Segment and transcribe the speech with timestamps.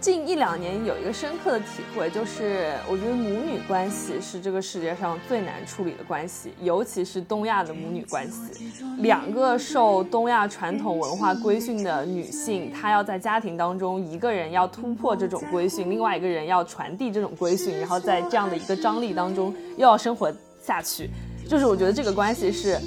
[0.00, 8.72] 近一两年有一个深刻的体会，就是我觉得母女关系是这个世界上最难处理的关系，尤其是东亚的母女关系。
[9.00, 20.32] 两个受东亚传统文化规训的女性，她要在家庭当中，一个人要突破这种规训，另外一个人要传递这种规训，然后在这样的一个张力当中又要生活
[20.62, 21.10] 下去。
[21.46, 22.78] 就是我觉得这个关系是，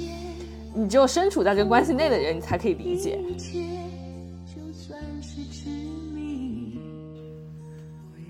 [0.74, 3.20] 你只有身处在这个关系内的人，你才可以理解。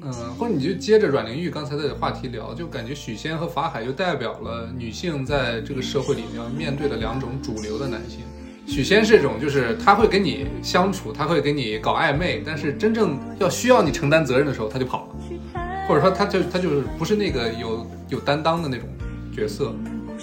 [0.04, 8.20] 嗯，或者你就接着阮玲玉刚才的话题聊，就感觉许仙和法海就代表了女性在这个社会里面要面对的两种主流的男性。
[8.66, 18.88] 许仙是这种，就是他会跟你相处，他会跟你搞暧昧，但是真正要需要你承担责任的时候，他就跑了，或者说他就他就是不是那个有有担当的那种
[19.34, 19.74] 角色，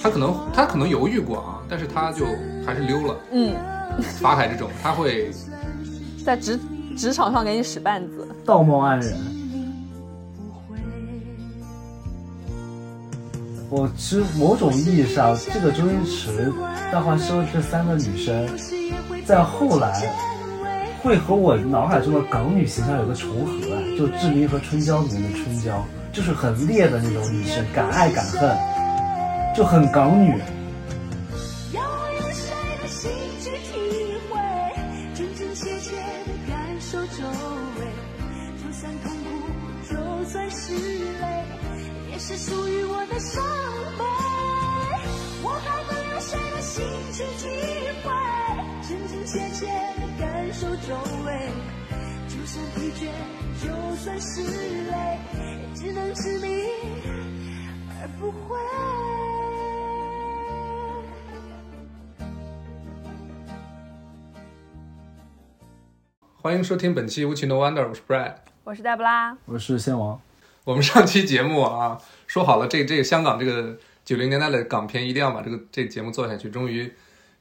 [0.01, 2.25] 他可能他可能犹豫过啊，但是他就
[2.65, 3.17] 还是溜了。
[3.31, 3.55] 嗯，
[4.19, 5.31] 法海这种他会
[6.25, 6.59] 在职
[6.95, 9.40] 职场上给你使绊子，道貌岸然。
[13.71, 16.51] 我其实某种意义上，这个周星驰、
[16.91, 18.45] 大话西游这三个女生，
[19.25, 20.13] 在后来
[21.01, 28.57] 会和我脑海中的港女形象有个重合，就志明和春娇里面的春娇，就是很烈的那种女生，敢爱敢恨，
[29.55, 30.35] 就很港女。
[42.23, 42.70] 是属于
[43.01, 43.43] 我的伤
[43.97, 44.03] 悲，
[45.41, 47.49] 我还能用谁的心去体
[48.03, 48.13] 会？
[48.87, 50.93] 真真切切的感受周
[51.25, 51.49] 围，
[52.29, 53.09] 就算疲倦，
[53.59, 54.43] 就算是
[54.91, 55.17] 累，
[55.73, 56.47] 只能执迷
[57.89, 58.55] 而不悔。
[66.35, 70.21] 欢迎收听本期《无情的 Wonder》，我是 Brad，我是黛布拉，我是仙王。
[70.63, 71.99] 我们上期节目啊，
[72.31, 76.49] 说好了，这这个香港这个九零年代的港片一定要把这个这节目做下去。
[76.49, 76.89] 终于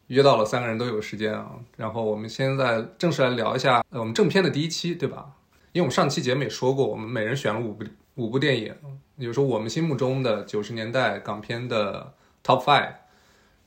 [0.08, 1.52] 约到了三个人都有时间啊。
[1.76, 5.26] 然后我们现在正式来聊一下我们正片的第一期，对吧？
[5.70, 7.84] 因为我们上期节目也说过，我们每人选了五部
[8.16, 8.74] 五部电影，
[9.14, 12.12] 也就是说我们心目中的九十年代港片的
[12.44, 12.94] Top Five。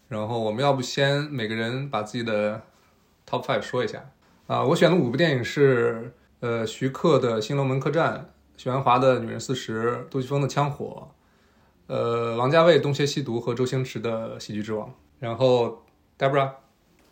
[0.09, 2.63] 然后我们要不先每个人把自己的
[3.25, 4.09] Top Five 说一下
[4.47, 4.61] 啊？
[4.61, 6.11] 我选的五部电影是
[6.41, 8.13] 呃徐克的《新龙门客栈》。
[8.55, 11.07] 许鞍华的《女人四十》，杜琪峰的《枪火》，
[11.93, 14.87] 呃，王家卫《东邪西毒》和周星驰的《喜剧之王》。
[15.19, 15.83] 然后
[16.19, 16.49] ，Debra，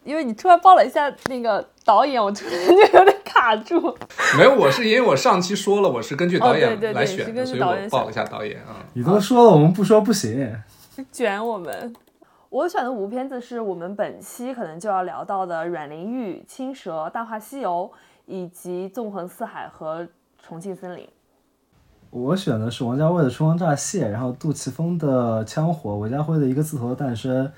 [0.03, 3.97] 因为你突然报了一下那个导演，我突然就有点卡住。
[4.37, 8.85] 没有，我是因为我上期说了，我是根据导演来选的，所以我报了一下导演啊。
[8.93, 10.55] 你都说了，我们不说不行，
[11.11, 11.93] 卷我们。
[12.49, 17.89] 我选的五部片子是我们本期可能就要聊到的《阮玲玉》《青蛇》《大话西游》，
[18.25, 20.03] 以及《纵横四海》和
[20.43, 21.05] 《重庆森林》。
[22.11, 27.49] 我选的是王家卫的《春光乍泄》，然后杜琪峰的《枪火》，韦家辉的一个字头的诞生，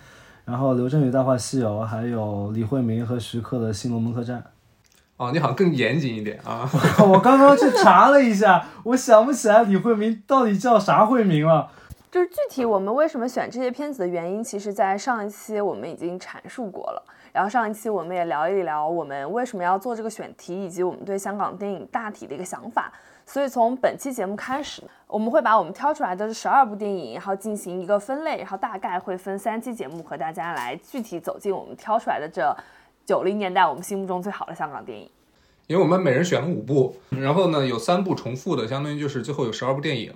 [0.45, 4.39] 然后刘震宇《大话西游》，还有李慧明和徐克的《新龙门客栈》。
[5.17, 6.69] 哦，你好像更严谨一点啊！
[7.01, 11.71] 我刚刚去查了一下，我想不起来李慧明到底叫啥慧明了。
[12.11, 17.03] 就是具体我们为什么选这些片子的原因，其实在上一期我们已经阐述过了。
[17.31, 22.93] 然后上一期我们也聊一聊我们为什么要做这个选题，以及我们对香港电影大体的一个想法。
[23.25, 32.55] 所以从本期节目开始，我们会把我们挑出来的这十二部电影，然后进行一个分类，然后大概会分三期节目和大家来具体走进我们挑出来的这
[33.05, 35.09] 九零年代我们心目中最好的香港电影。
[35.67, 40.13] 因为我们每人选了五部，然后呢有三部重复的，相当于就是最后有十二部电影。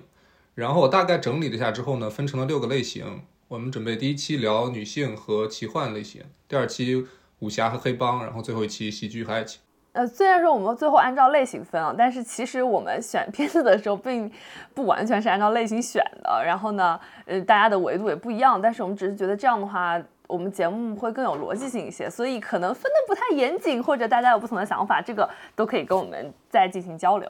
[0.54, 3.22] 然后我大概整理了一下之后呢，分成了六个类型。
[3.48, 7.06] 我们准备第一期聊女性和奇幻类型，第二期
[7.38, 9.60] 武侠和黑帮，然后最后一期喜剧和爱情。
[9.92, 14.30] 呃，虽然说我们最后按照类型分啊，但是其实我们选片子的时候并
[14.74, 16.42] 不完全是按照类型选的。
[16.44, 22.08] 然后呢，呃，大家的维度也不一样，但是我们只是觉得这样的话，我们节目会更有逻辑性一些。
[22.08, 27.28] 所以可能分的不太严谨，或者大家有不同的想法，这个都可以跟我们再进行交流。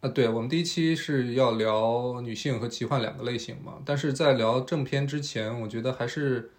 [0.00, 6.50] 啊，对，我们第一期是要聊女性和奇幻两个类型嘛，但是在聊正片之前，我觉得还是。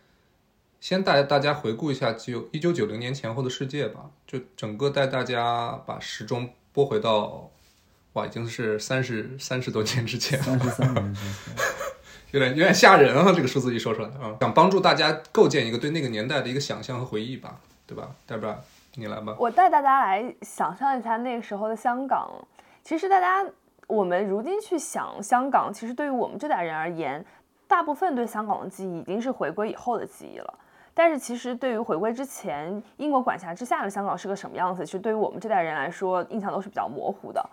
[0.82, 7.52] 先带大家回顾一下九一九九零年前后的世界吧，就整个带大家把时钟拨回到，
[8.14, 11.56] 哇，已经是三十三十多年之前，三十三年之前，
[12.34, 13.32] 有点有点吓人啊！
[13.32, 18.10] 这个数字一说出来啊，想帮助大家构建一个对那个年代的一个想象和回忆吧，对吧？
[18.26, 18.60] 代表
[18.96, 19.36] 你来吧。
[19.38, 22.28] 我带大家来想象一下那个时候的香港。
[22.84, 23.48] 其实大家
[23.86, 27.24] 我们如今去想香港，其实对于我们这代人而言，
[27.68, 30.52] 大部分对香港的记忆已经是回归以后的记忆了。
[30.94, 37.44] 但是其实对于回归之前英国管辖之下的香港是个什么样子，其实对于我们这代人来说印象都是比较模糊的。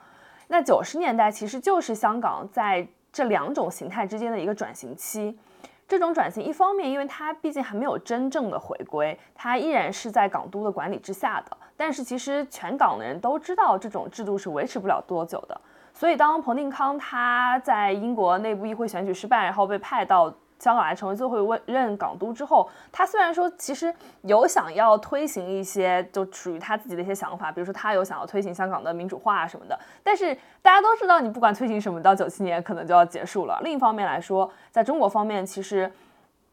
[0.48, 5.38] 那九十年代其实就是香港在这两种形态之间的一个转型期。
[5.86, 11.56] 这种转型，一方面因为它毕竟还没有真正的回归，它依然是在港督的管理之下的。
[11.78, 15.58] 但是其实全港的人都知道，这种制度是维持不了多久的。
[15.94, 33.58] 所以当彭定康他在英国内部议会选举失败，然后被派到香港来成为最后一位任港督之后，他虽然说其实有想要推行一些就属于他自己的一些想法，比如说他有想要推行香港的民主化什么的，但是大家都知道，你不管推行什么，到九七年可能就要结束了。
[33.62, 35.90] 另一方面来说，在中国方面，其实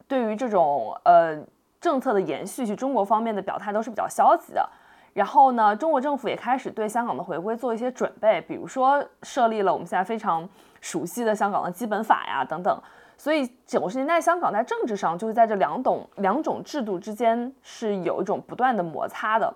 [0.06, 1.36] 对于这种呃
[1.80, 4.68] 政策的延续，去中国方面的表态都是比较消极的。
[5.14, 10.46] 然后呢，中国政府也开始对香港的回归做一些准备，比如说设立了我们现在非常
[10.80, 12.80] 熟悉的香港的基本法呀等等。
[13.16, 19.52] 所以九十年代香港在政治上就是在这两种两种制度之间是有一种不断的摩擦的。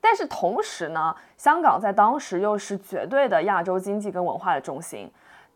[0.00, 5.10] 但是同时呢，香港在当时又是绝对的亚洲经济跟文化的中心，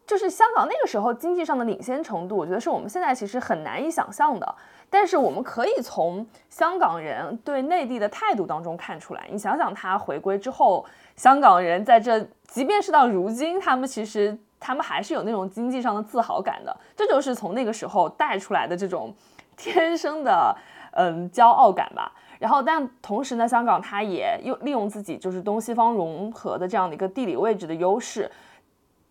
[0.05, 4.55] 就是香港那个时候经济上的领先程度，我觉得是我们现在其实很难以想象的。
[4.91, 9.27] 但是我们可以从香港人对内地的态度当中看出来。
[9.31, 10.85] 你想想，他回归之后，
[11.17, 16.75] 香港人在这，即便是到如今，他们其实他们还是有那种经济上的自豪感的。
[16.97, 19.13] 这就是从那个时候带出来的这种
[19.57, 20.57] 天生的
[20.93, 22.13] 嗯骄傲感吧。
[22.39, 28.31] 然后，但同时呢，香港它也又利用自己就是东西方融合的这样的一个地理位置的优势。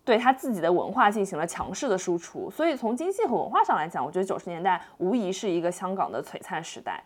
[0.04, 7.00] 对他自己的文化进行了强势的输出，所以从经济和文化上来讲，我觉得九十年代无疑是一个香港的璀璨时代。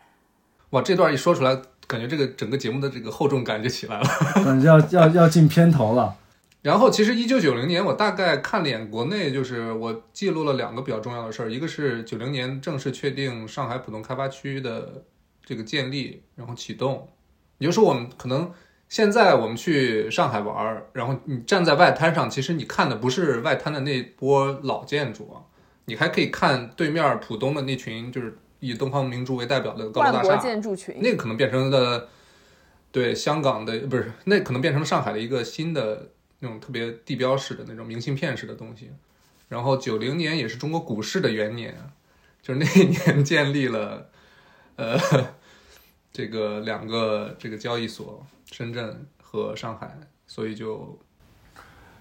[0.71, 1.55] 哇，这段一说出来，
[1.85, 4.05] 感觉这个整个节目的这个厚重感就起来了，
[4.43, 6.15] 感 觉要要要进片头了。
[6.67, 15.05] 然后，其实一九九零年，我大概看了眼国内，就是我记录了两个比较重要的事儿，一个是九零年正式确定上海浦东开发区的
[15.45, 17.07] 这个建立，然后启动。
[17.59, 18.51] 也就是说，我们可能。
[18.89, 25.43] 现在我们去上海玩，然后你站在外滩上，其实你看的不是外滩的那波老建筑啊，
[25.87, 32.07] 你还可以看对面浦东的那群就是以东方明珠为代表的高楼大厦建筑群，那个可能变成了
[32.93, 38.91] 对香港的不是，那可能变成了上海的一个新的那种特别地标式的那种明信片式的东西。
[39.49, 41.75] 然后九零年也是中国股市的元年，
[42.41, 44.09] 就是那一年建立了
[44.75, 44.97] 呃
[46.11, 48.25] 这个两个这个交易所。
[48.49, 50.97] 深圳和上海，所以就，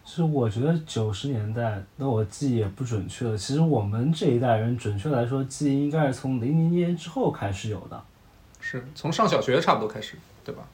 [0.04, 3.36] 其实我觉得九十年代，那我记忆也不准确了。
[3.36, 8.00] 其实我们这一代人，准确来说，记忆应该是从零零年之后开始有的，
[8.60, 10.68] 是从上小学差不多开始，对吧？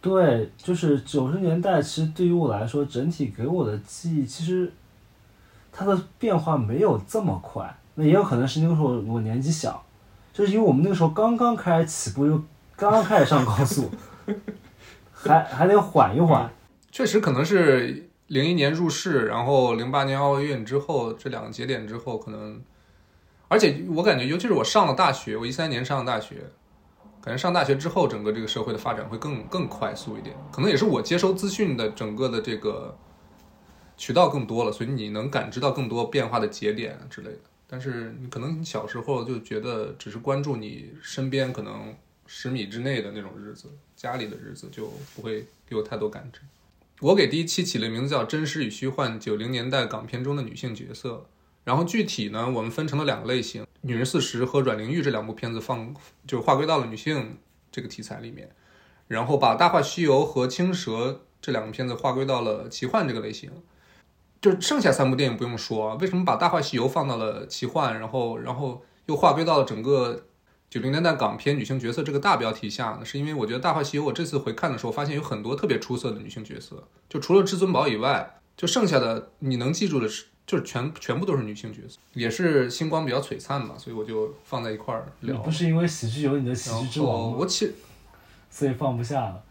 [0.00, 4.72] 对，就是九十年代，其实对于我来说，整体给我的记忆，其实
[5.72, 7.76] 它的变化没有这么快。
[7.94, 9.84] 那也有可能是那个时候我年纪小，
[10.32, 12.40] 就是因为我们那个时候刚刚开始起步，又
[12.76, 13.90] 刚刚开始上高速。
[15.12, 16.48] 还还得缓一缓，
[16.92, 22.60] 确实可能是零一年入市，然后零八年奥运之后这两个节点之后，可能，
[23.48, 26.44] 而且我感觉，尤其是我上了大学，我一三年上了大学，
[27.26, 32.96] 感觉上大学之后，整个这个社会的发展会更更快速一点，可能也是我接收资讯的整个的这个
[33.96, 37.40] 渠道更多了，所以你能感知到更多变化的节点之类的。
[37.66, 41.92] 但是你可能小时候就觉得只是关注你身边可能
[42.28, 43.68] 十米之内的那种日子。
[43.96, 46.42] 家里的日子就不会给我太多感知。
[47.00, 51.14] 我给第一期起了名字叫《真实与虚幻：九零年代港片中的女性角色》，
[51.66, 55.92] 然后具体呢，我们分成了两个类型，《女人四十》和《阮玲玉》这两部片子放
[56.24, 57.38] 就划归到了女性
[57.72, 58.48] 这个题材里面，
[59.08, 60.92] 然后把《大话西游》和《青蛇》
[61.42, 63.50] 这两个片子划归到了奇幻这个类型。
[64.40, 70.26] 就剩下三部电影不用说，为什么把《大话西游》放到了奇幻，然后然后又划归到了整个？
[70.68, 85.38] 九零年代港片女性角色这个大标题下呢，是因为我觉得《大话西游》我这次回看的时候，发现有很多特别出色的女性角色，就除了至尊宝以外，就剩下的你能记住的是，就是全全部都是女性角色，也是星光比较璀璨嘛，所以我就放在一块儿聊。
[85.38, 87.72] 不是因为喜剧有你的喜剧之王我其
[88.48, 89.42] 所以放不下了。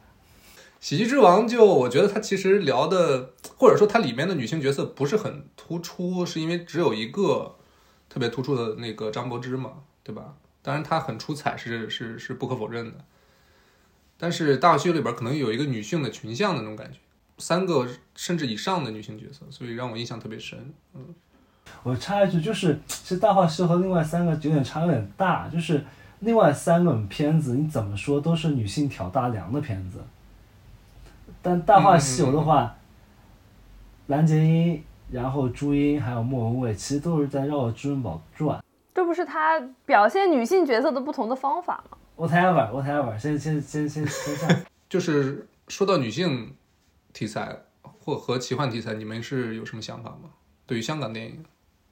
[0.80, 7.56] 喜剧之王就我觉得它其实聊的，或者说它里面的女性角色不是很突出，是因为只有一个
[8.08, 9.72] 特别突出的那个张柏芝嘛，
[10.04, 10.36] 对吧？
[10.62, 13.04] 当然，她很出彩，是是是不可否认的。
[14.18, 17.00] 但是《大学》里边可能有一个女性的群像的那种感觉，
[17.38, 20.74] 三个甚至以上的女性角色，所以让我印象特别深。
[20.94, 21.13] 嗯，
[21.84, 25.84] 我插一句，就是其实《大话西游》和另外三个有点差有点大，就是
[26.20, 30.00] 另外三个片子你怎么说都是女性挑大梁的片子，
[31.42, 32.75] 但《大话西游》的话，
[34.08, 38.63] 蓝洁瑛、然后朱茵还有莫文蔚，其实都是在绕着至尊宝转。
[38.94, 44.48] 这不是他表现女性角色的不同的方法吗？Whatever，Whatever，先先先先先下。
[44.88, 46.56] 就是说到女性
[47.16, 47.58] 题材，
[48.04, 50.30] 或和奇幻题材，你们是有什么想法吗？
[50.66, 51.42] 对于香港电影，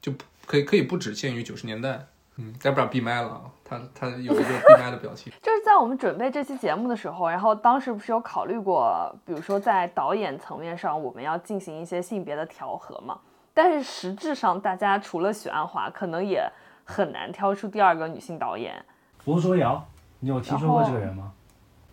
[0.02, 2.06] 就不可以可以不只限于九十年代。
[2.36, 5.32] 嗯，再不然闭麦了啊，他他有一个闭麦的表情。
[5.40, 13.18] 就是在我们准备这期节目的时候，然后当时不是有考虑过，比如说在导演层面上，我们要进行一些性别的调和嘛？
[13.54, 16.46] 但是实质上，大家除了许鞍华，可能也
[16.84, 18.84] 很难挑出第二个女性导演。
[19.24, 19.82] 罗卓瑶，
[20.18, 21.32] 你有听说过这个人吗？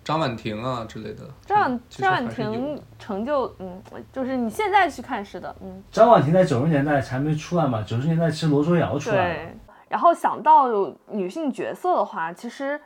[0.04, 1.24] 张婉婷啊之类的。
[1.46, 1.80] 张
[2.12, 3.82] 婉婷成就，嗯，
[4.12, 9.34] 就是你现在去看是的，嗯，张婉婷在九十年代还没出来嘛，九十年代其实罗卓瑶出来了。
[9.34, 9.58] 对。
[9.90, 12.80] 然后想到有女性角色的话，其实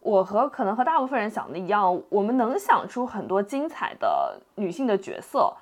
[0.00, 5.52] 我和可能和大部分人想的一样，我们能想出很多精彩的女性的角色，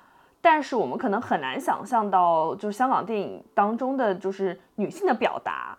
[0.41, 5.77] 但是我们可能很难想象到，就是香港电影当中的就是女性的表达。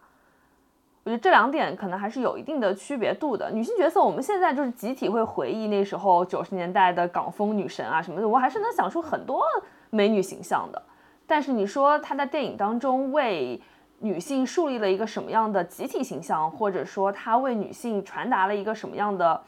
[1.09, 3.51] 我觉得这两点可能还是有一定的区别度的。
[3.51, 9.43] 女性角色，我们现在就是集体会回忆那时候九十年代的港风女神啊什么的，我还是能想出很多
[9.89, 10.83] 美女形象的。
[11.27, 13.59] 但是你说她在电影当中为
[14.01, 19.43] 女性树立了一个什么样的集体形象，或者说她为女性传达了一个什么样的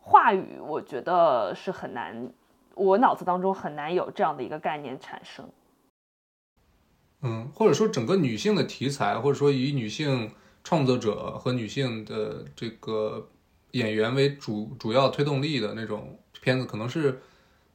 [0.00, 2.28] 话语，我觉得是很难，
[2.74, 5.48] 我脑子当中很难有这样的一个概念产生。
[7.22, 10.32] 嗯，或者说整个女性的题材，或者说以女性
[10.66, 13.28] 创作者和女性的这个
[13.70, 17.20] 演员为主主要推动力的那种片子，可能是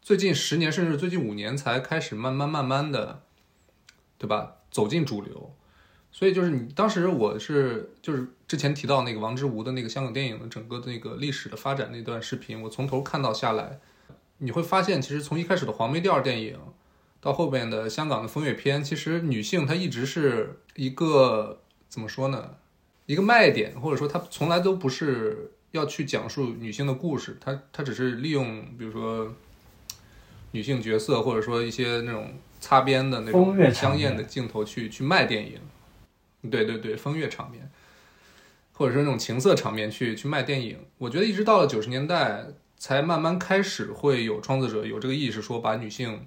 [0.01, 3.21] 最近十年甚至最近五年才开始慢慢慢慢的，
[4.17, 4.55] 对吧？
[4.69, 5.55] 走进主流。
[6.11, 13.79] 所以就是你当时我是就是之前提到那个王之无的那个香港电影的整个那个历史的发展那段视频，我从头看到下来，
[14.39, 16.59] 你会发现其实从一开始的黄梅调电影。
[17.21, 22.55] 到后边的香港的风月片，其实女性她一直是一个怎么说呢？
[23.11, 29.35] 一个卖点，或者说它从来都不是要去讲述女性的故事，它它只是利用比如说
[30.51, 35.59] 女性角色，或者说一些那种擦边的那种香艳的镜头去去卖电影。
[36.49, 37.69] 对对对，风月场面，
[38.71, 40.79] 或者说那种情色场面去去卖电影。
[40.97, 42.45] 我觉得一直到了九十年代，
[42.77, 46.25] 才慢慢开始会有创作者有这个意识，说把女性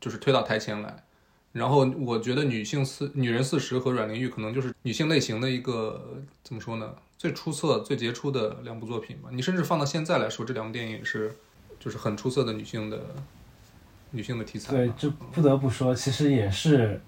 [0.00, 1.02] 就是推到台前来。
[1.52, 6.94] 然后我觉得女性四女人四十和阮玲玉可能就是女性类型的一个怎么说呢？
[7.18, 9.28] 最出色、最杰出的两部作品吧。
[9.30, 11.36] 你甚至放到现在来说，这两部电影是
[11.78, 13.00] 就是很出色的女性的
[14.10, 14.72] 女性的题材。
[14.72, 17.00] 对，这不得不说，其实也是，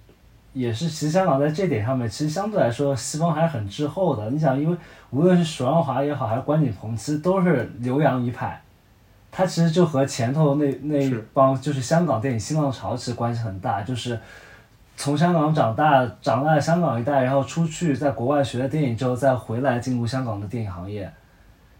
[0.53, 4.31] 也是，其实香港在这点上面，其实相对来说，西方还是很滞后的。
[4.31, 4.77] 你想，因为
[5.11, 8.64] 无论是许鞍华也好，还是关锦鹏，其实都是留洋一派，
[9.37, 14.17] 他其实就和前头那那一帮就是香港电影新浪潮其实关系很大，就是
[14.97, 21.13] 从香港长大，长大香港一代，然后出去在国外学了电影之后，再回来进入香港的电影行业，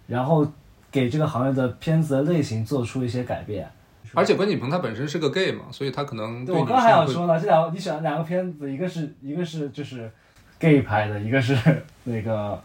[0.09, 0.45] 然后
[0.91, 3.71] 给这个行业的片子的类型做出一些改变。
[4.15, 10.11] 而且关锦鹏他本身是个 gay 嘛，所以他可能对，我刚还想说呢，这两个你选两个片子，一个是一个是就是
[10.59, 11.57] gay 拍的，一个是
[12.03, 12.61] 那个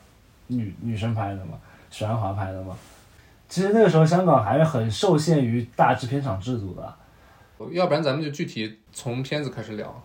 [0.48, 1.60] 女女生拍的嘛，
[1.92, 2.76] 许鞍华拍的嘛。
[3.50, 6.96] 其实那个时候香港还是很受限于大制片厂制度的。
[7.72, 10.02] 要不然咱们就具体从片子开始聊，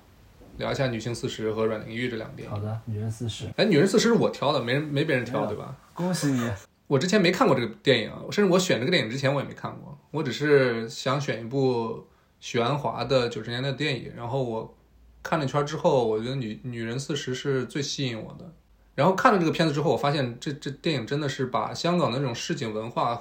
[0.57, 2.51] 聊一下《女性四十》和《阮玲玉》这两部电影。
[2.51, 5.77] 好的，女人四十，哎，《女人四十》是我挑的，没人没别人挑，对吧？
[5.93, 6.51] 恭喜你！
[6.87, 12.05] 我之前没看过这个电影，甚至我选这个电影之前我也没看过，我只是想选一部
[12.41, 14.77] 许鞍华的九十年代的电影，然后我
[15.23, 18.53] 看了一圈之后，我觉得女《女人四十》是最吸引我的。
[18.97, 23.21] 然后看了这个片子之后，我发现这这电影真的是把香港的那种市井文化，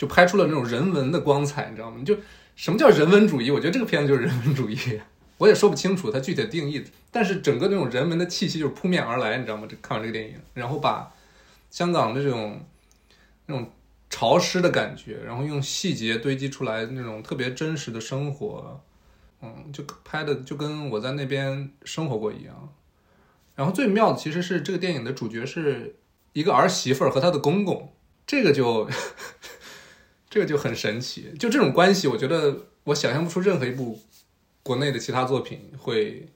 [0.00, 2.02] 就拍出了那种人文的光彩，你知道吗？
[2.02, 2.16] 就
[2.56, 3.50] 什么叫人文主义？
[3.50, 4.98] 我觉得这个片子就是人文主义，
[5.36, 9.66] 我也说不清楚它具体的定义，但是整个那种人文的气息就是扑面而来，你知道吗？
[9.68, 11.12] 这看完这个电影，然后把
[11.70, 12.64] 香港的这种
[13.44, 13.70] 那种
[14.08, 18.80] 潮湿的感觉，然后用细节堆积出来那种特别真实的生活，
[19.42, 22.72] 嗯，就拍的就跟我在那边生活过一样。
[23.54, 25.96] 然后最妙的其实是这个电影的主角是
[26.32, 27.92] 一个儿媳妇儿和她的公公，
[28.26, 28.88] 这个就
[30.30, 31.30] 这个就很神奇。
[31.38, 34.00] 就这种关系，我觉得我想象不出任何一部
[34.62, 36.28] 国内的其他作品会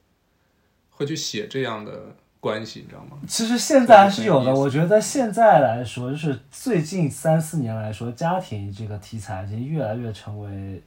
[0.91, 3.17] 会去写这样的关系，你知道吗？
[3.27, 10.81] 其实现在还是有的，我觉得现在来说，就是最近三四年来说，家庭这个题材已经越来越成为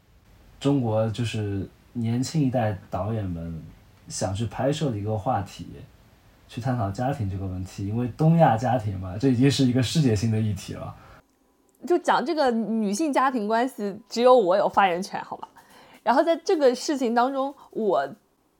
[0.60, 3.60] 中国就是年轻一代导演们
[4.08, 5.66] 想去拍摄的一个话题，
[6.48, 7.86] 去探讨家庭这个问题。
[7.88, 10.94] 因为东亚家庭嘛，这已经是一个世界性的议题了。
[11.86, 15.48] 就讲这个女性家庭关系，只有我有发言权，好吧？
[16.02, 18.08] 然后在这个事情当中，我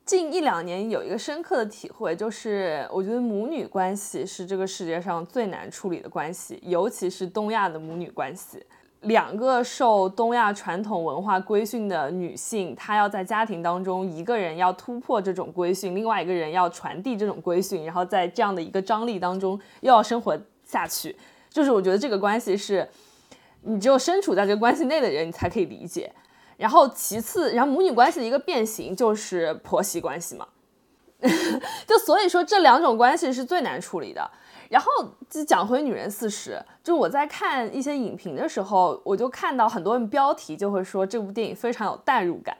[0.05, 8.63] 近一两年有一个深刻的体会，就是我觉得母女关系是这个世界上最难处理的关系，尤其是东亚的母女关系。
[9.01, 21.15] 两个受东亚传统文化规训的女性，她要在家庭当中，一个人要突破这种规训，另外一个人要传递这种规训，然后在这样的一个张力当中又要生活下去。
[21.49, 22.87] 就是我觉得这个关系是，
[23.61, 26.13] 你只有身处在这个关系内的人，你才可以理解。
[26.57, 30.47] 然后其次，然后母女关系的一个变形就是婆媳关系嘛，
[31.87, 34.29] 就所以说这两种关系是最难处理的。
[34.69, 34.91] 然后
[35.27, 36.51] 就讲回《女人四十》，
[36.83, 42.55] 就我在看一些影评的时候，我就看到很多人标题就会说这部电影非常有代入感。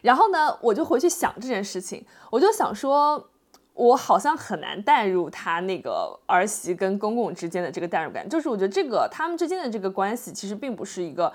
[0.00, 3.28] 然后呢，我就回去想这件事情，我就想说，
[3.74, 8.26] 我好像很难代入他那个儿媳跟公公之间的这个代入感。
[8.28, 11.32] 就是我觉得这个他们之间的这个关系其实并不是一个，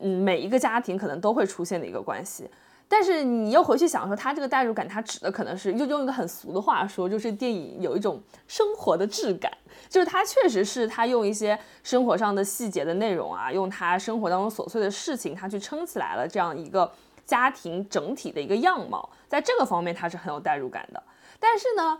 [0.00, 2.50] 嗯，每一个家庭可能都会出现的一个关系。
[2.88, 9.52] 但是你又回去想说，他这个代入感，他指的可能是，用用一个很俗的话说，就是电影有一种生活的质感，
[9.88, 16.88] 就是他确实是他用一些生活上的细节的内容啊，用他生活当中琐碎的事情，他去撑起来了这样一个
[17.24, 21.02] 家庭整体的一个样貌，在这个方面他是很有代入感的。
[21.38, 21.98] 但是呢，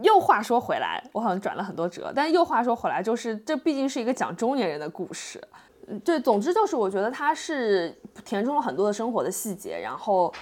[0.00, 5.42] 又话说回来，我好像转了很多折，但又话说回来，就是这毕竟是一个讲中年人的故事。
[6.04, 10.32] 对，总之就是我觉得它是填充了很多的生活的细节，然后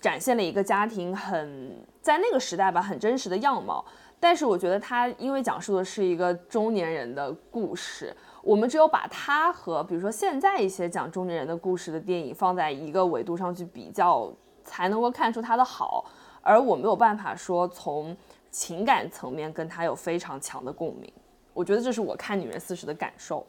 [0.00, 3.84] 展现了一个家庭很在那个时代吧很真实的样貌。
[4.20, 14.30] 但是我觉得它因为讲述的是一个中年人的故事，我们只有把它和比如说现在一些讲中年人的故事的电影放在一个维度上去比较，
[14.64, 16.04] 才能够看出它的好。
[16.44, 18.16] 而我没有办法说从
[18.50, 21.12] 情感层面跟他有非常强的共鸣。
[21.52, 23.44] 我觉得这是我看《女人四十》的感受。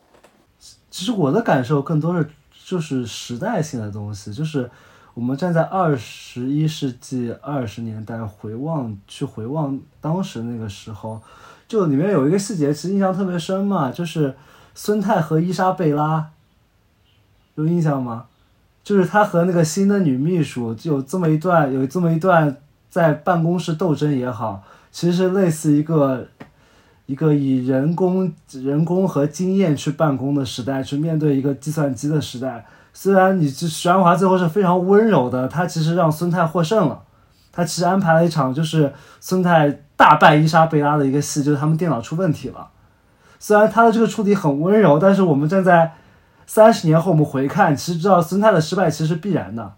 [0.90, 2.30] 其实我的感受更多是
[2.66, 4.72] 就是时代性的东西，就是
[5.14, 11.22] 我们站在二十一世纪二十年代回望去回望当时那个时候，
[11.68, 14.36] 就里面有一个细节其实印象特别深嘛，就是
[14.74, 16.32] 孙太和伊莎贝拉，
[17.56, 18.28] 有印象吗？
[18.84, 22.56] 就是他和那个新的女秘书就有这么一段有这么一段
[22.90, 26.28] 在办公室斗争也好，其实类似一个。
[27.08, 32.66] 一个以人工、人工和经验去办公的时代，去面对一个计算机的时代。
[32.96, 37.04] 虽然你这徐安华最后是非常温柔的，他其实让孙太获胜了。
[37.52, 42.70] 他其实安排了一场就是孙太大败伊莎贝拉的一个戏，就是他们电脑出问题了。
[43.38, 45.94] 虽然他的这个处理很温柔，但是我们站在
[46.48, 49.74] 三十年后我们回看，其实知道孙太的失败其实是必然的。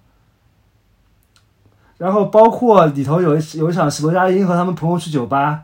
[1.98, 5.64] 然后包括里头有一有一场是罗家英和他们朋友去酒吧。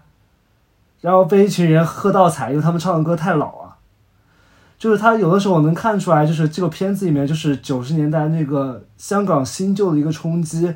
[1.02, 3.76] 然后被一群人喝倒彩，因为他们唱的歌太老啊。
[4.80, 10.74] 就是他有的时候我能看出来，就是这个片子里面就是九十年代那个香港新旧的一个冲击，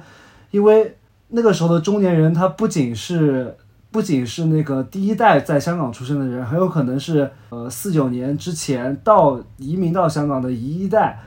[0.52, 0.98] 因为
[1.30, 3.56] 那个时候的中年人，他不仅是
[3.90, 11.20] 不仅是那个第一代在香港出生的人，很有可能是呃四九年之前到移民到香港的一一代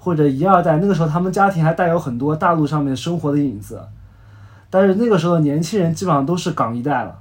[0.00, 3.80] 或者一二代，那个时候他们家庭还带有很多大陆上面生活的影子，
[4.68, 7.18] 但是那个时候的年轻人基本上都是港一代了。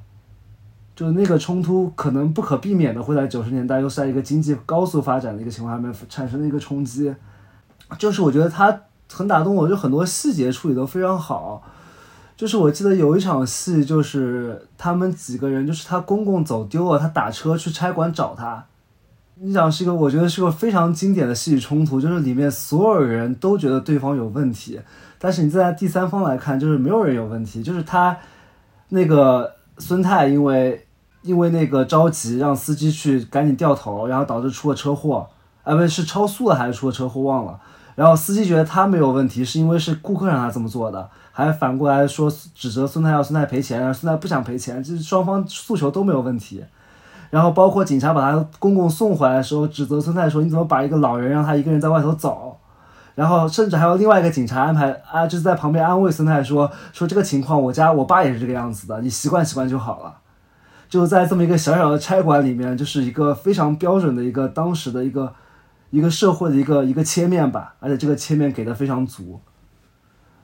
[0.95, 7.15] 就那个冲突可能不可避免的会在九十年代，又是在一个经济高速发展的一个情况下面产生的一个冲击。
[7.97, 11.63] 就是我觉得他很打动我，就很多细节处理都非常好。
[12.35, 18.65] 就是我记得有一场戏，就是他们几个人，就是他公公走丢了，他打车去差馆找他。
[19.41, 24.79] 你想是一个，我觉得是个非常经典的戏剧冲突，就是里面所有人都觉得对方有问题，
[25.17, 28.17] 但是你在第三方来看，就是没有人有问题，就是他
[28.89, 30.85] 那个孙太因为。
[31.21, 35.27] 因为那个着急，让司机去赶紧掉头，然后导致出了车祸，
[35.63, 37.59] 啊，不是是超速了还是出了车祸忘了。
[37.95, 46.63] 然后司机觉得他没有问题，是因为是顾客让他这么做的，还反过来说指责孙太要孙太赔钱，孙太不想赔钱，就是双方诉求都没有问题。
[47.29, 52.57] 然后包括警察把他公公送回来的时候，指责孙太说你怎么把一个老人让他一个人在外头走，
[53.15, 60.15] 然后甚至还有另外一个警察安排啊，就是在旁边安慰孙太说说这个情况我家我爸也是这个样子的，你习惯习惯就好了。
[60.89, 65.31] 就在这么一个小小的差馆里面，就是一个非常标准的一个当时的一个
[65.91, 69.39] 一个社会的一个一个切面吧，而且这个切面给的非常足。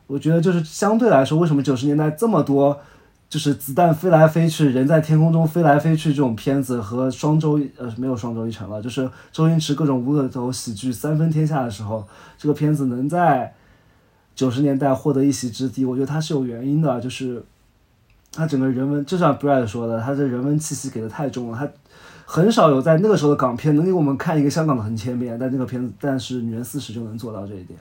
[0.05, 2.79] 我觉得就是相对来说，为什么九十年代这么多
[3.29, 12.07] 就是子弹飞来飞去，人在天空中飞来飞去这种片子和双周呃没有双周一成了，就是周星驰各种无厘头喜剧三分天下的时候，
[12.37, 13.53] 这个片子能在
[14.35, 17.43] 九十年代获得一席之地，我觉得它是有原因的，就是。
[18.37, 21.57] 他整个人文，就像 Brad 说的，他的人文气息给的太重了。
[21.57, 21.65] 他
[22.25, 27.79] 很少有在那个时候的港片能给我们看一个香港的横切面，但这个片子，但是《女人四十》就能做到这一点。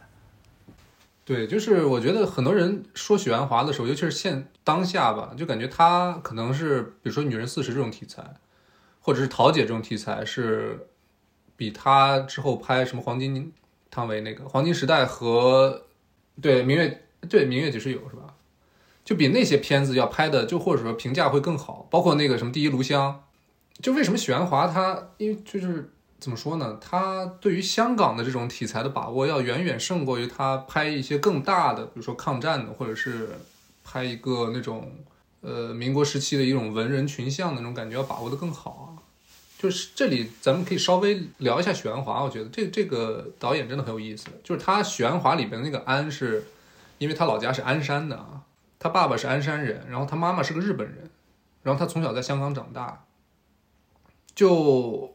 [1.24, 8.22] 对，就是我觉得很多人说许鞍华的时候，尤其是现当下吧，就感觉他可能是，比如说《女人四十》这种题材，
[9.00, 10.86] 或者是桃姐这种题材，是
[11.56, 13.52] 比他之后拍什么黄金
[13.90, 15.84] 汤唯那个黄金时代和
[16.42, 18.34] 对明月对明月几时有是吧？
[19.02, 23.22] 就比那些片子要拍的就或者说评价会更好，包括那个什么第一炉香，
[23.80, 25.90] 就为什么许鞍华他因为就是
[26.24, 26.78] 怎么说呢？
[26.80, 33.28] 他对于香港的这种题材的把握要远远胜过于他拍一些更大的，比如说抗战的，或者是
[33.84, 34.90] 拍一个那种
[35.42, 39.04] 呃民国时期的一种文人群像的那种感觉要把握的更好啊。
[39.58, 44.28] 就是这里咱们可以稍微聊一下许鞍华，我觉得这这个导演真的很有意思。
[44.42, 46.46] 就是他许鞍华里边那个安是，
[46.96, 48.40] 因为他老家是鞍山的啊，
[48.78, 51.10] 他爸爸是鞍山人，然后他妈妈是个日本人，
[51.62, 53.04] 然后他从小在香港长大，
[54.34, 55.13] 就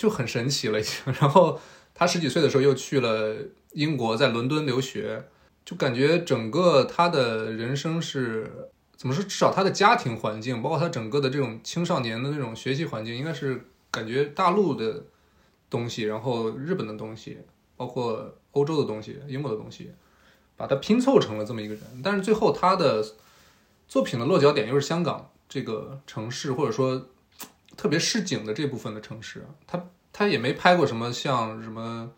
[0.00, 0.94] 就很神奇了已经。
[1.20, 1.60] 然后
[1.92, 3.36] 他十几岁的时候又去了
[3.72, 5.28] 英国，在伦敦留学，
[5.62, 9.22] 就感觉整个他的人生是怎么说？
[9.22, 15.04] 至少他的家庭环境，包括他整个的这种青少年的那种学习环境，应该是感觉大陆的
[15.68, 17.36] 东西，然后日本的东西，
[17.76, 19.90] 包括欧洲的东西、英国的东西，
[20.56, 21.82] 把它拼凑成了这么一个人。
[22.02, 23.04] 但是最后他的
[23.86, 27.06] 作品的落脚点又是香港这个城市，或者说
[27.76, 29.44] 特别市井的这部分的城市。
[29.66, 32.10] 他他也没拍过什么像什么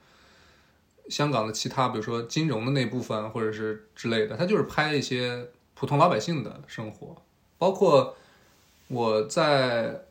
[1.09, 4.37] 香港的其他，比如说金融的那部分，或者是之类的。
[4.37, 7.23] 他就是拍一些普通老百姓的生活，
[7.59, 8.17] 包括
[8.89, 10.03] 我在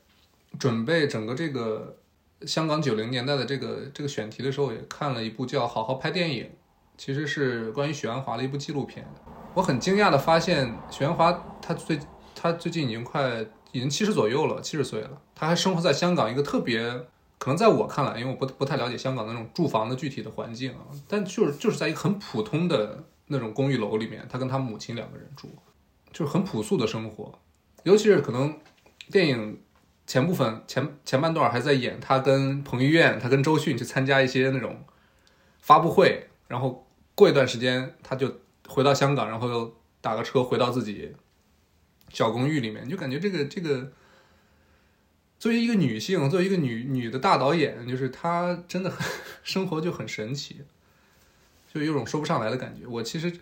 [0.60, 1.98] 准备整个这个
[2.46, 6.44] 香港九零年代的这个这个选题的时候，也看了一部叫《好好拍电影》，
[6.98, 9.08] 其实是关于许鞍华的一部纪录片。
[9.54, 12.00] 我很惊讶的发现，许鞍华他最
[12.36, 16.82] 他最近已经快已经七十左右了，七十岁了，他还生活在香港一个特别
[17.38, 25.50] 可能在我看来，因为我不不太了解香港那种住房的具体的环境啊，但就是就是在一个很普通的那种公寓楼里面，他跟他母亲两个人住，
[26.12, 27.40] 就是很朴素的生活。
[27.84, 28.60] 尤其是可能
[29.10, 29.60] 电影
[30.06, 34.84] 前部分前前半段还在演他跟彭于晏、他跟周迅去参加一些那种
[35.60, 38.32] 发布会，然后过一段时间他就
[38.68, 41.16] 回到香港，然后又打个车回到自己
[42.14, 43.92] 小公寓里面，就感觉这个这个。
[45.40, 48.94] 作为一个女性，作为一个女女的大导演，就是她真的
[49.42, 50.58] 生活就很神奇，
[51.74, 52.86] 就有种说不上来的感觉。
[52.86, 53.40] 我其实，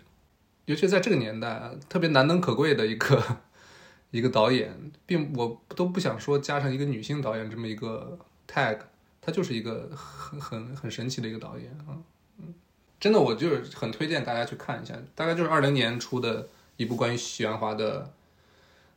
[0.64, 3.22] 尤其在这个年代，特别难能可贵的一个
[4.12, 8.78] 一个导演，并我都不想说加上一个女性导演这么一个 tag，
[9.20, 12.00] 她就是一个很很很神奇的一个导演啊，
[12.38, 12.54] 嗯，
[12.98, 18.10] 真的，我就是很推荐大家去看一下，大概就是二零年出的一部关于许鞍华的。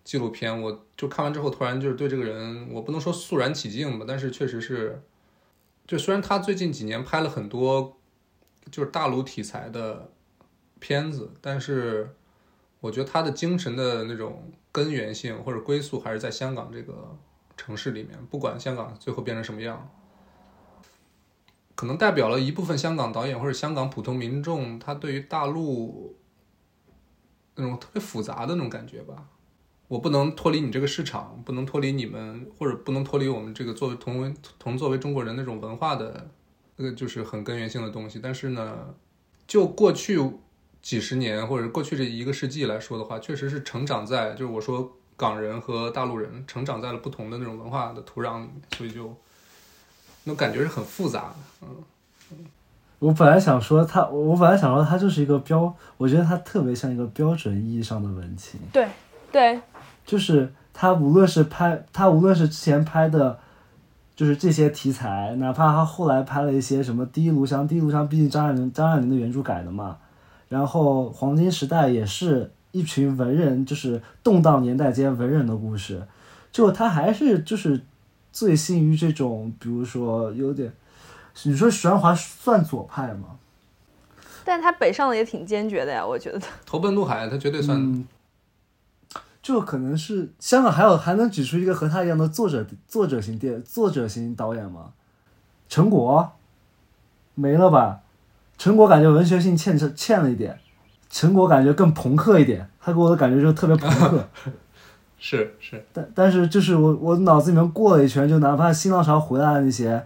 [0.04, 5.02] 纪录片，我就看完之后，突然就是对这个人，我不能说肃然起敬吧，但是确实是，
[5.88, 7.98] 就虽然他最近几年拍了很多
[8.70, 10.12] 就是大陆题材的
[10.80, 12.16] 片子，但是
[12.82, 17.18] 我觉得他的精神的那种根源性或者归宿还是在香港这个
[17.56, 19.90] 城市里面，不管香港最后变成什么样，
[21.76, 26.18] 可能代表了一部分香港导演或者香港普通民众他对于大陆
[27.56, 29.30] 那种特别复杂的那种感觉吧。
[29.88, 36.30] 我不能脱离你这个市场，不能脱离你们，或者不能脱离我们这个作为同为同作为中国人那种文化的，
[36.78, 38.20] 那个就是很根源性的东西。
[38.22, 38.94] 但是呢，
[39.46, 40.20] 就过去
[40.82, 49.16] 几十年或者过去这一个世纪来说的话，确实是成长在就是我说港人和大陆人成长在了不同的那种文化的土壤里，所以就
[50.24, 51.68] 那感觉是很复杂的。
[52.32, 52.38] 嗯，
[53.00, 58.60] 我本来想说他，我本来想说他就是一个标，我觉得他特别像一个标准意义上的文青。
[58.72, 58.88] 对
[59.32, 59.60] 对，
[60.06, 63.40] 就是他无论是拍，他无论是之前拍的，
[64.16, 69.98] 就是这些题材，哪怕他后来拍了一些什么《第一炉香》，《第一炉香》毕竟张爱玲张爱玲的原著改的嘛，
[70.50, 76.06] 然后《黄金时代》也是一群文人，就是动荡年代间文人的故事，
[76.52, 77.82] 就他还是就是
[78.32, 80.74] 醉心于这种，比如说有点，
[81.44, 83.38] 你说许鞍华算左派吗？
[84.46, 86.42] 但他北上的也挺坚决的呀，我觉得。
[86.66, 87.78] 投奔怒海，他绝对算。
[87.80, 88.06] 嗯，
[89.44, 94.94] 就可能是香港还有还能举出一个和他一样的作者作者型电作者型导演吗？
[95.68, 96.32] 陈果
[97.36, 98.00] 没了吧？
[98.58, 100.58] 陈果感觉文学性欠欠了一点，
[101.10, 104.26] 陈果感觉更朋克一点，他给我的感觉就特别朋克。
[105.18, 110.06] 是是，但但是就是我我脑子里面过了一圈，就哪怕新浪潮回来的那些，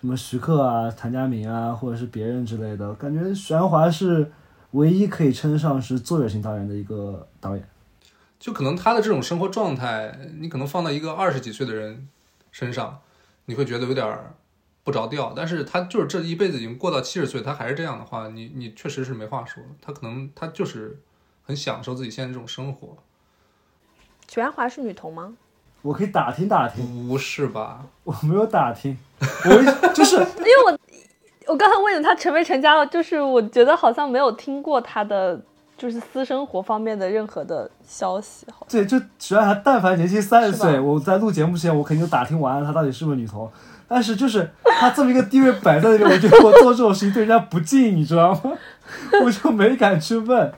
[0.00, 4.30] 什么徐克啊、谭家明啊，或者是别人之类的，感觉玄华是
[4.72, 7.66] 唯一可以称得上是作者型导演的一个导演。
[8.38, 12.08] 就可能他的这种生活状态，你可能放到一个二十几岁的人
[12.52, 13.00] 身上，
[13.46, 14.34] 你会觉得有点儿
[14.84, 15.32] 不着调。
[15.34, 19.62] 但是他就是这一辈子已经过到七十岁，他还是这样的话，你你确实是没话说。
[19.80, 21.00] 他可能他就是
[21.44, 22.96] 很享受自己现在这种生活。
[24.28, 25.34] 许鞍华是女同吗？
[25.82, 27.86] 我可以打听打听，不是吧？
[28.02, 30.78] 我没有打听，我 就是因为我
[31.46, 35.40] 我刚才问了他成没成家了，就是我觉得好像没有听过他的
[35.76, 43.50] 就是私生活方面的任何的消息，好对，就只要他但凡年轻三十岁，我在录节目之前，我肯定就打听完了他到底是不是女同。
[43.88, 48.52] 但是就是他这么一个地位摆在那边，我觉得我做这种事情对人家不敬，你知道吗？
[49.22, 50.52] 我就没敢去问。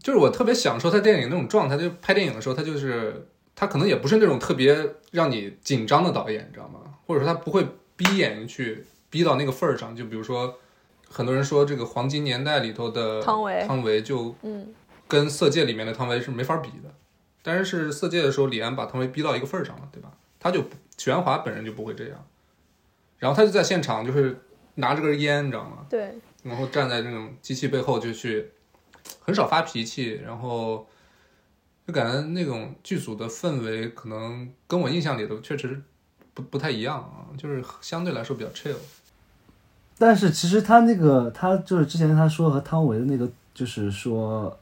[0.00, 3.26] 就是我特别享受他电影那种状态，就拍电影的时候，他就是
[3.56, 4.78] 他可能也不是那种特别
[5.10, 6.78] 让你紧张的导演，你知道吗？
[7.06, 9.96] 或者说他不会逼演员去逼到那个份儿上。
[9.96, 10.54] 就比如说，
[11.10, 14.74] 很多人说这个《黄金年代》里头的汤唯汤唯就嗯，
[15.06, 16.94] 跟《色戒》里面的汤唯是没法比的。
[17.42, 20.12] 但是是《色戒》的时候，李安把汤唯逼到一个份儿上了，对吧？
[20.38, 22.26] 他就不许鞍华本人就不会这样，
[23.18, 24.38] 然后他就在现场就是
[24.74, 25.86] 拿着根烟，你知道吗？
[25.88, 28.50] 对，然后站在那种机器背后就去，
[29.20, 30.86] 很少发脾气，然后
[31.86, 35.82] 就感觉那种剧组的氛围可能跟我印象里头确实
[36.34, 38.76] 不不太一样啊，就是相对来说比较 chill。
[39.98, 44.56] 但是其实他那个，他就是之前他说和汤唯的那个，就是说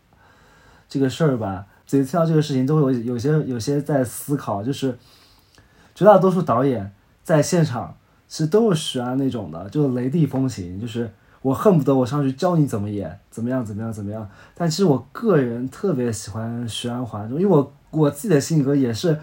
[0.89, 4.97] 这个事儿吧，每次听到这个事情都有有些有些在思考，就是
[5.95, 6.91] 绝大多数导演
[7.23, 7.95] 在现场
[8.27, 14.29] 其实都是徐安那种的，就雷厉风行，就是我恨不得我上去教你怎么演，怎么样怎么样怎么样。
[14.55, 19.21] 但其实我个人特别喜欢徐安华，因为我我自己的性格也是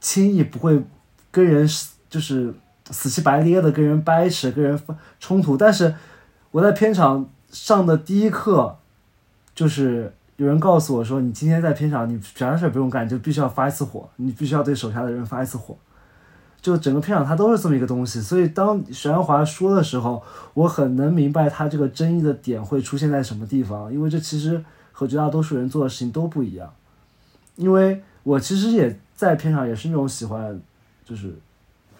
[0.00, 0.82] 轻易不会
[1.30, 1.68] 跟人
[2.08, 2.54] 就是
[2.90, 5.94] 死乞白咧的跟人掰扯、跟人发冲突，但是
[6.50, 8.76] 我在片场上的第一课，
[9.54, 15.76] 就是有人告诉我说，你今天在片场，你啥事儿不用干，就必须要发一次火，你必须要对手下的人发一次火。
[16.62, 20.22] 就整个片场它都是这么一个东西，所以当许鞍华说的时候，
[20.54, 26.72] 我很能明白他这个争议的点会出现在什么地方，因为这其实和绝大多数人做的事情都不一样。
[27.54, 30.60] 因为我其实也在片场也是那种喜欢，
[31.04, 31.32] 就是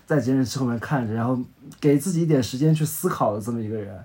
[0.07, 1.39] 在监视器后面看着，然后
[1.81, 3.99] 给自己一点时间去思考的这么一个人。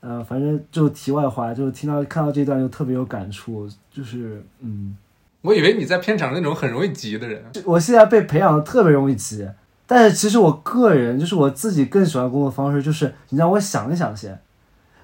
[0.00, 4.96] 呃，反正就题外话，就听到看到这段就特别有感触，就是嗯，
[5.40, 9.48] 我以为你在片场那种很容易急的人，我现在被培养的特别容易急，
[9.84, 14.38] 但是其实我个人就是我自己更喜欢工作方式，就是你让我想一想先，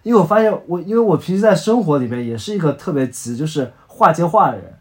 [0.05, 4.72] 因为我发现我因为我平时在生活里面也是一个特别急，就是话接话的人，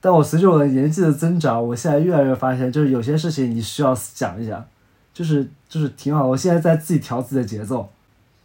[0.00, 4.66] 但我随着我的年纪的增长，我现在越来越发现，就是有些事情你需要想一想，
[5.12, 6.28] 就是就是挺好的。
[6.28, 7.90] 我现在在自己调自己的节奏，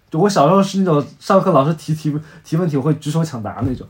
[0.09, 3.87] 就我小时候是那种上课老师提提提问题我会举手抢答那种。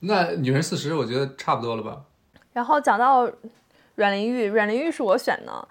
[0.00, 2.00] 那女人四十我觉得差不多了吧？
[2.54, 3.30] 然后讲到
[3.96, 5.68] 阮玲玉，阮玲玉是我选的，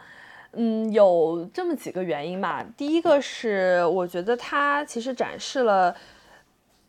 [0.51, 2.63] 嗯，有这么几个原因吧。
[2.77, 5.95] 第一个是我觉得她其实展示了，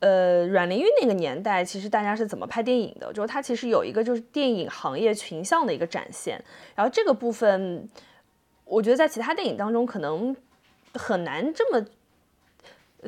[0.00, 6.42] 呃，阮玲玉那个年代其实大家是怎么拍电影的，就是她其实有一个就是电影行业群像的一个展现。
[6.74, 7.88] 然后这个部分，
[8.64, 10.34] 我觉得在其他电影当中可能
[10.94, 11.86] 很难这么。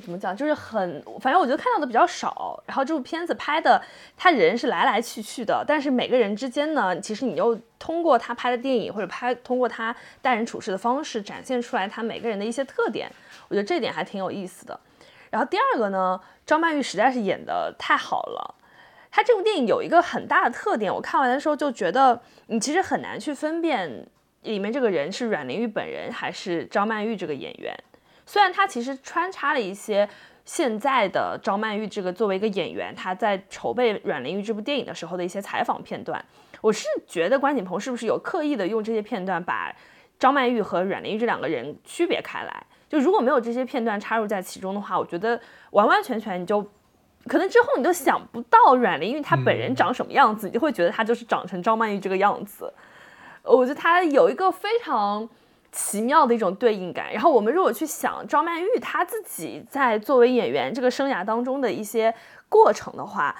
[0.02, 0.34] 怎么讲？
[0.34, 2.58] 就是很，反正我觉得看到的比较少。
[2.64, 3.82] 然后这部片子拍的，
[4.16, 13.06] 他人是来来去去的，但是每个人之间呢，其实你又通过他拍的电影或者拍通过他待人处事的方式，展现出来他每个人的一些特点。
[13.48, 14.80] 我觉得这点还挺有意思的。
[15.32, 18.54] 然后第二个呢，张曼玉实在是演的太好了。
[19.10, 24.06] 她这部电影有一个很大的特点，我看完的时候就觉得，你其实很难去分辨
[24.42, 27.74] 里面这个人是阮玲玉本人还是张曼玉这个演员。
[28.26, 30.06] 虽然他其实穿插了一些
[30.44, 36.22] 现在的张曼玉这个作为一个演员，她在筹备阮玲玉这部电影的时候的一些采访片段，
[36.60, 39.74] 我是觉得关锦鹏是不是有刻意的用这些片段把
[40.18, 42.66] 张曼玉和阮玲玉这两个人区别开来？
[42.92, 46.60] 就如果没有这些片段插入在其中的话，我觉得完完全全你就
[47.26, 52.70] 可能之后你都想不到阮玲玉她本人长什么样子，你就会觉得她就是长成张曼玉这个样子。
[53.42, 55.26] 我觉得她有一个非常。
[55.74, 57.10] 奇妙的一种对应感。
[57.10, 62.14] 然后我们如果去想张曼玉她自己在作为演员这个生涯当中的一些
[62.50, 63.34] 过程的话，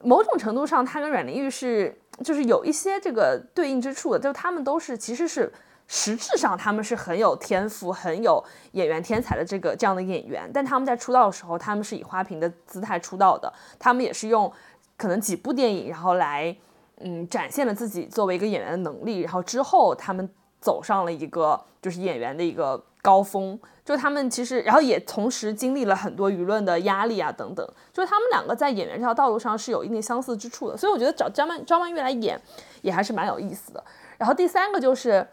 [0.00, 5.52] 某种程度上她跟阮玲玉是就是有一些这个对应之处的，就他们都是其实是
[5.86, 8.42] 实质上他们是很有天赋、很有
[8.72, 14.52] 演员天才的这个这样的演员，但他们在出道的时候，他们是以花瓶的姿态出道的，他们也是用
[14.96, 16.56] 可能几部电影然后来
[17.00, 20.28] 嗯展现了自己作为一个演员的能力，然后之后他们。
[20.64, 32.40] 走上了一个就是演员的一个高峰，就他们其实，然后也同时经历了很多舆论的压力啊等等，就是他们两个在演员这条道路上是有一定相似之处的，所以我觉得找张曼张曼玉来演
[32.80, 33.84] 也还是蛮有意思的。
[34.16, 35.28] 然后第三个就是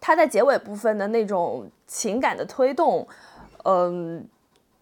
[0.00, 3.06] 他在结尾部分的那种情感的推动，
[3.64, 4.26] 嗯，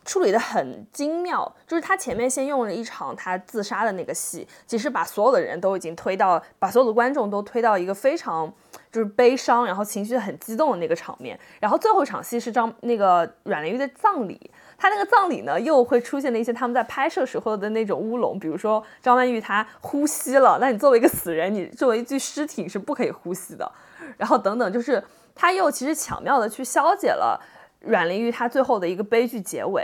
[0.04, 8.52] 处理的很精妙，就是他前面先用了一场他自杀的那个戏，其实把所有的人都已经推到，把所有的观众都推到一个非常
[8.92, 11.38] 就是悲伤，然后情绪很激动的那个场面。
[11.58, 23.70] 然后最后一场戏是张那个阮玲玉的葬礼，他那个葬礼呢又会出现了一些他们在拍摄时候的那种乌龙，比如说张曼玉她呼吸了，那你作为一个死人，你作为一具尸体是不可以呼吸的，
[24.16, 25.02] 然后等等，就是
[25.34, 27.40] 他又其实巧妙的去消解了。
[27.80, 29.82] 阮玲玉她最后的一个悲剧结尾，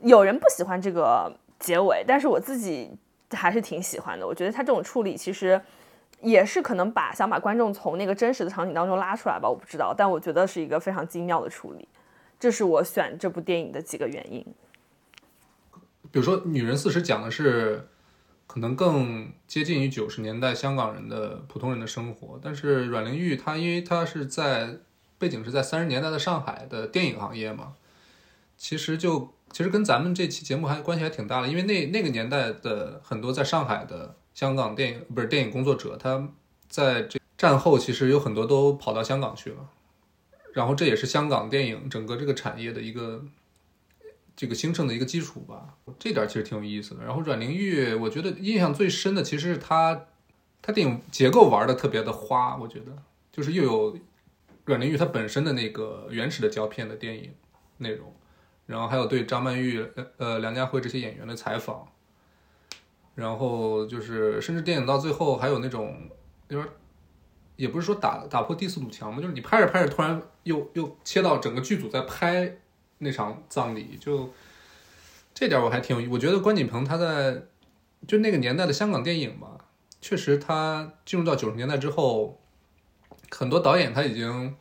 [0.00, 2.90] 有人不喜欢这个结尾，但是我自己
[3.30, 4.26] 还是挺喜欢的。
[4.26, 5.60] 我觉得他这种处理其实
[6.20, 11.88] 也是可能把想把观众从那个真实的场景当中拉出来吧，我不知道，但我觉得是一个非常精妙的处理，
[12.38, 14.44] 这是我选这部电影的几个原因。
[16.12, 17.88] 比如说，《女人四十》讲的是
[18.46, 24.78] 可能更接近于九十年代香港人的普通人的生活，但是阮玲玉她因为她是在。
[25.16, 27.74] 背景是在三十年代的上海的电影行业嘛，
[28.58, 36.28] 其实就其实跟咱们这期节目还关系还挺大的，因为那那个年代的很多在上海的香港电影不是电影工作者，他
[36.68, 39.68] 在这战后其实有很多都跑到香港去了，
[40.52, 43.24] 然后这也是香港电影整个这个产业的一个
[44.36, 47.04] 这个兴盛的一个基础吧，这点其实挺有意思的。
[47.04, 50.06] 然后阮玲玉，我觉得印象最深的其实是她，
[50.62, 52.96] 她电影结构玩的特别的花，我觉得
[53.32, 53.98] 就是又有。
[54.66, 57.34] 阮玲玉她本身的那个原始的胶片的电影
[57.76, 58.10] 内容，
[58.64, 61.86] 然后还有对张曼玉、呃梁家辉这些演员的采访，
[63.14, 66.08] 然后就是甚至电影到最后还有那种，
[66.48, 66.68] 就是
[67.56, 72.56] 也不是说打打破第四堵墙嘛，就是你拍着拍着突然又又切到整个剧组在拍
[73.04, 74.32] 那场葬礼，就
[75.32, 77.42] 这点我还挺有，我觉得关锦鹏他在
[78.08, 79.58] 就那个年代的香港电影吧，
[80.00, 82.40] 确实他进入到九十年代之后。
[83.30, 84.54] 很多导演他已经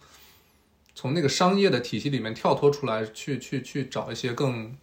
[0.95, 4.75] 从那个商业的体系里面跳脱出来，去去去找一些更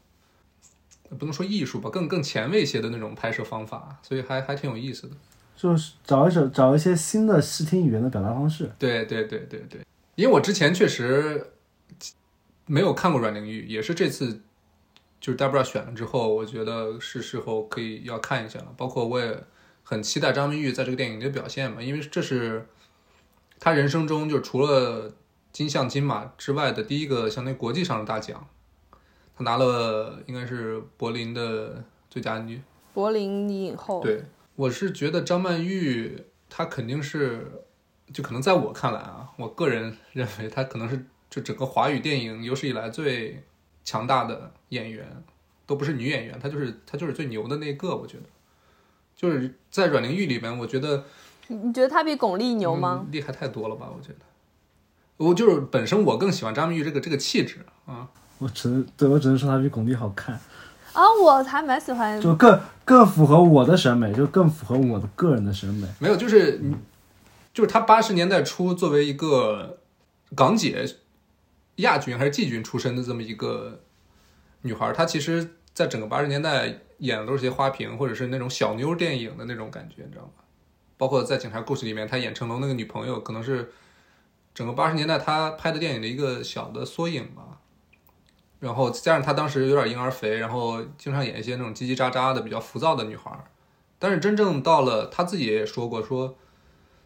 [1.18, 5.16] 不能说艺术吧，更更前卫一些的那种拍摄方法，所以还还挺有意思的。
[5.56, 8.70] 就是找一找找一些新的视听语言的表达方式。
[8.78, 9.80] 对对对对对，
[10.14, 11.52] 因为我之前确实
[12.70, 14.40] 没有看过阮玲玉，也是这次
[15.20, 18.72] 就是 Debra 选了之后，我觉得是时候可以要看一下了。
[18.76, 19.42] 包括我也
[19.82, 22.66] 很期待张曼玉在这个电影里的表现嘛，因为这是。
[23.62, 25.12] 她人生中就除了
[25.52, 28.48] 金像金马之外的第一个相当于国际上的大奖，
[29.36, 32.62] 他拿了应该是柏林的最佳女
[32.94, 34.00] 柏林女影后。
[34.02, 34.24] 对，
[34.56, 37.52] 我是觉得张曼玉她肯定是，
[38.14, 43.42] 就可能在我看来啊，我个人认为她可能是就整个华语电影有史以来最
[43.84, 45.06] 强大的演员，
[45.64, 48.24] 都不是女演员，她就是她就是最牛的那个，我觉得，
[49.16, 51.04] 就是在阮玲玉里面，我觉得。
[51.46, 53.06] 你觉得她比巩俐牛吗？
[53.10, 54.18] 厉害太多了吧，我觉得。
[55.16, 58.08] 我就是本身我更喜欢张曼玉这个这个气质啊。
[58.38, 60.34] 我只能对我只能说她比巩俐好看。
[60.92, 62.20] 啊，我还蛮喜欢。
[62.20, 65.86] 就更更符合我的审美，就更符合我的个人的审美。
[65.98, 66.60] 没有，就是
[67.52, 69.78] 就是她八十年代初作为一个
[70.34, 70.86] 港姐
[71.76, 73.80] 亚军还是季军出身的这么一个
[74.62, 80.32] 女孩，她其实在整个八十年代演的都是些花瓶或者是那种小妞电影的那种感觉，你知道吗？
[80.98, 83.72] 包括在《警察故事》里面，他演成龙那个女朋友，可能是
[84.52, 87.58] 整个八十年代他拍的电影的一个小的缩影吧。
[88.58, 93.30] 然后加上他当时有点婴儿肥，然后经常演一些那种叽叽喳喳的、比较浮躁的女孩。
[93.98, 96.36] 但是真正到了他自己也说过，说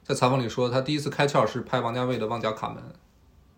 [0.03, 2.83] 在采访里说，他第一次开窍是拍王家卫的《旺角卡门》，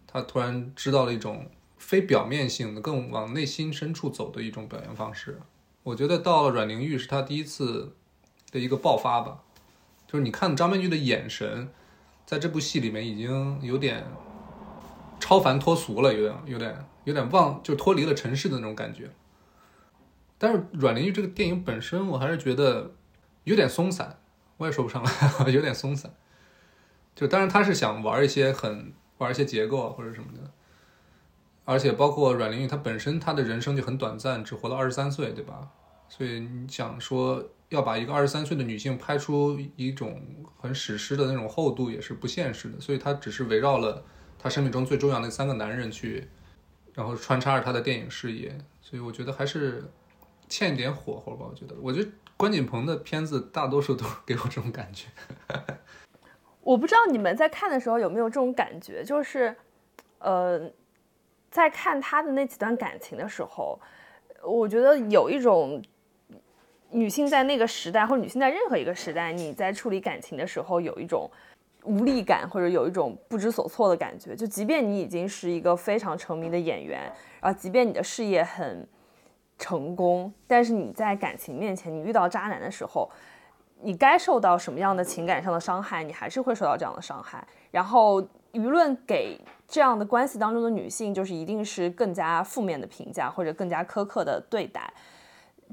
[0.07, 5.41] 他突然知道了一种非表面性的、更往内心深处走的一种表现方式。
[5.83, 7.95] 我觉得到了阮玲玉是他第一次
[8.51, 9.43] 的一个爆发吧。
[10.07, 11.69] 就是你看张曼玉的眼神，
[12.25, 14.05] 在这部戏里面已经有点
[15.19, 19.11] 超凡脱俗了，有点有点有点忘，就脱离了尘世的那种感觉。
[20.39, 22.95] 但是阮玲玉这个电影本身，我还是觉得
[23.45, 24.19] 有点松散，
[24.59, 25.11] 我也说不上来，
[25.51, 26.13] 有点松散。
[27.15, 30.51] 就当然他是想玩一些很玩一些结构或者什么的，
[31.65, 35.69] 而且包括阮玲玉她本身她的人生就很短暂，只活了二十三岁，对吧？
[36.09, 37.51] 所以你想说。
[37.69, 40.23] 要把一个二十三岁的女性拍出一种
[40.57, 42.81] 很史诗的那种厚度，也是不现实的。
[42.81, 44.05] 所以她只是围绕了
[44.39, 46.29] 她生命中最重要的三个男人去，
[46.95, 48.57] 然后穿插着她的电影事业。
[48.81, 49.91] 所以我觉得还是
[50.49, 51.45] 欠一点火候吧。
[51.51, 55.09] 我觉得，我觉得关锦鹏的片子大多数都给我这种感觉。
[56.67, 59.55] 我不知道你们在看的时候有没有这种感觉，就是，
[60.19, 60.69] 呃，
[61.49, 63.79] 在看他的那几段感情的时候，
[64.43, 65.81] 我觉得有一种。
[66.93, 71.29] 女性在那个时代，或者女性在任何一个时代，你在处理感情的时候，有一种
[71.83, 74.37] 无力感，或者有一种不知所措的感觉。
[74.37, 78.89] 就即便你已经是一个非常成名的演员，然后即便你的事业很
[79.59, 83.11] 成功，但是你在感情面前，你遇到渣男的时候，
[83.83, 87.47] 你该受到什么样的情感上的伤害，你还是会受到这样的伤害。
[87.71, 88.21] 然后
[88.53, 94.93] 舆论给这样的关系当中的女性，就是一定是更加负面的评价或者更加苛刻的对待。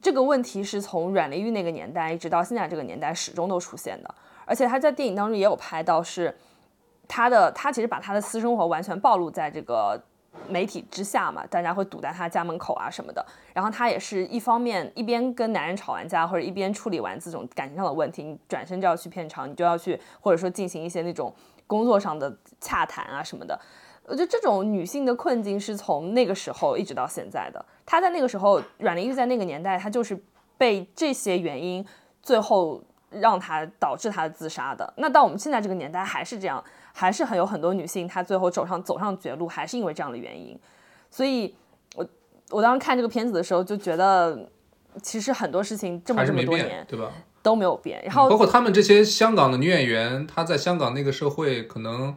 [0.02, 6.36] 这个问题是从阮玲玉那个年代一直到现在这个年代始终都出现的，而且她在电影当中也有拍到，是
[7.08, 10.02] 她的她其实把她的私生活完全暴露在这个
[10.48, 13.26] 媒体之下嘛，大家会堵在他家门口啊什么的。
[13.54, 21.34] 然后他也是一方面一边跟男人吵完架，或者一边处理完这种感情上的问题，你转身就要去片场，你就要去或者说进行一些那种
[21.68, 23.60] 工作上的洽谈啊什么的。
[24.06, 27.66] 我觉得这种女性的困境是从那个时候一直到现在的。
[27.86, 30.22] 她在那个时候，阮玲玉在那个年代，她就是
[30.58, 31.86] 被这些原因
[32.22, 34.94] 最后让她导致她自杀的。
[34.98, 36.62] 那到我们现在这个年代还是这样，
[36.94, 40.58] 还是很有很多女性她最后走上走上绝路，还是因为这样的原因。
[41.10, 41.54] 所以，
[41.96, 42.08] 我
[42.52, 44.50] 我当时看这个片子的时候就觉得，
[45.02, 47.12] 其实很多事情这么这么多年变，对吧？
[47.42, 48.02] 都没有变。
[48.06, 52.16] 然后包括他们这些香港的女演员，她在香港那个社会，可能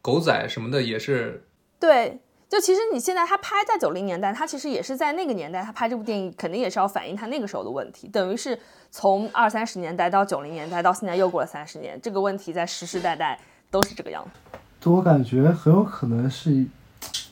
[0.00, 1.44] 狗仔什么的也是
[1.80, 8.58] 对，就其实你现在他拍在九零年代，他其实也是在那个年代，他拍这部电影肯定也是要反映他那个时候的问题，等于是
[8.90, 13.38] 从二三十年代到九零年代到现在又过了三十年，这个问题在世世代代
[13.70, 14.58] 都是这个样子。
[14.80, 16.64] 对我感觉很有可能是，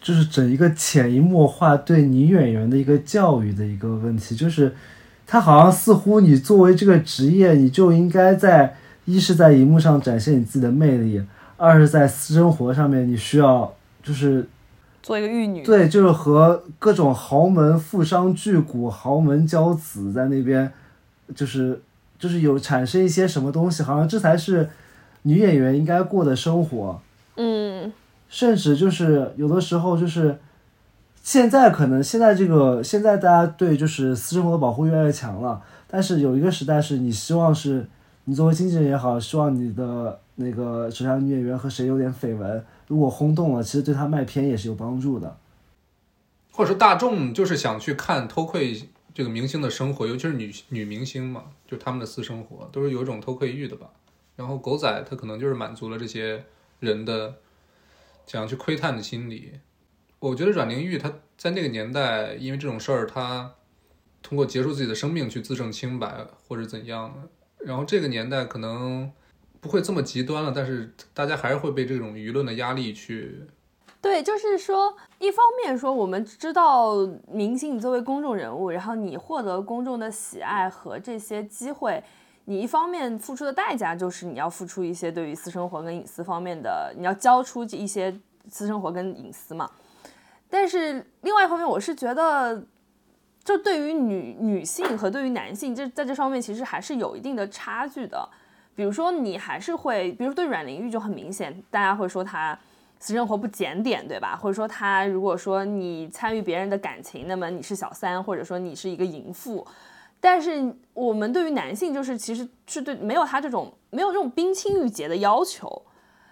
[0.01, 4.75] 就是整一个潜移默化对女演员的一个教育的一个问题，就是
[5.27, 11.23] 他好像似乎你作为这个职业，你就应该在一是在荧幕上展现你自己的魅力，
[11.57, 13.73] 二是在私生活上面你需要
[14.03, 14.49] 就是
[15.03, 20.73] 做一个玉女，对，就是和各种豪门富商巨贾、豪门骄子在那边，
[21.35, 21.81] 就是
[22.19, 24.69] 就是有产生一些什么东西，好像这才是
[25.27, 27.01] 女演员应该过的生活。
[27.35, 27.93] 嗯，
[28.29, 30.39] 甚至就是有的时候就是，
[31.23, 37.89] 现在可能现在这个现在大家对就是私生活的保护越来越强了，但是有一个时代是你希望是
[38.25, 45.37] 你作为经纪人也好，希望你的那个手下女演员和谁有点绯闻，如果轰动了，其实对他卖片也是有帮助的。
[46.53, 53.89] 或者说大众就是想去看偷窥这个明星的生活，尤其是女女明星嘛，就他们的私生活都是有一种偷窥欲的吧。
[54.37, 56.45] 然后狗仔他可能就是满足了这些
[56.79, 57.35] 人的
[58.27, 59.61] 想要去窥探的心理。
[60.19, 63.55] 我觉得阮玲玉她在那个年代，因为这种事儿，她
[64.23, 67.29] 通过结束自己的生命去自证清白或者怎样的。
[67.65, 69.11] 然后这个年代可能
[69.61, 73.43] 不会这么极端了，但是大家还是会被这种舆论的压力去
[74.01, 76.95] 对，就是说，一方面说我们知道
[77.29, 82.03] 明星你作为公众人物，然后你获得公众的喜爱和这些机会，
[82.49, 88.17] 你一方面付出的代价就是你要付出一些对于私生活跟隐私方面的，你要交出一些
[88.49, 89.69] 私生活跟隐私嘛。
[90.49, 92.65] 但是另外一方面，我是觉得，
[93.43, 98.29] 就对于女女性和对于男性，这在这方面其实还是有一定的差距的。
[98.77, 102.57] 比如说，你还是会，比如对阮玲玉就很明显，大家会说她
[103.01, 104.39] 私生活不检点，对吧？
[104.41, 109.67] 或者说她如果说你参与别人的感情，那么你是小三，或者说你是一个淫妇。
[110.27, 115.81] 但是我们对于男性，就是其实是对没有他这种没有这种冰清玉洁的要求。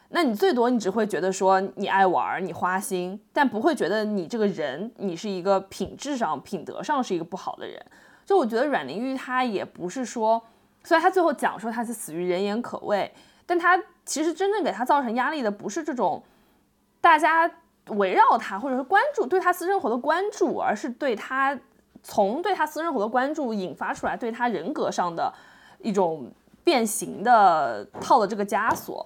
[0.09, 7.81] 那你最多你只会觉得说你爱玩，你花心，但不会觉得你这个人你是一个品质上、品德上是一个不好的人。
[8.27, 10.43] 就我觉得阮玲玉她也不是说，
[10.83, 13.15] 虽然她最后讲说她是死于人言可畏，
[13.47, 16.21] 但她其实真正给她造成压力的不是这种
[17.01, 17.49] 大家
[17.91, 21.57] 围绕她或者是关注对她私生活的关注，而是对她
[22.05, 25.33] 从对他私生活的关注引发出来对他人格上的
[25.81, 26.31] 一种
[26.63, 29.05] 变形的套的这个枷锁。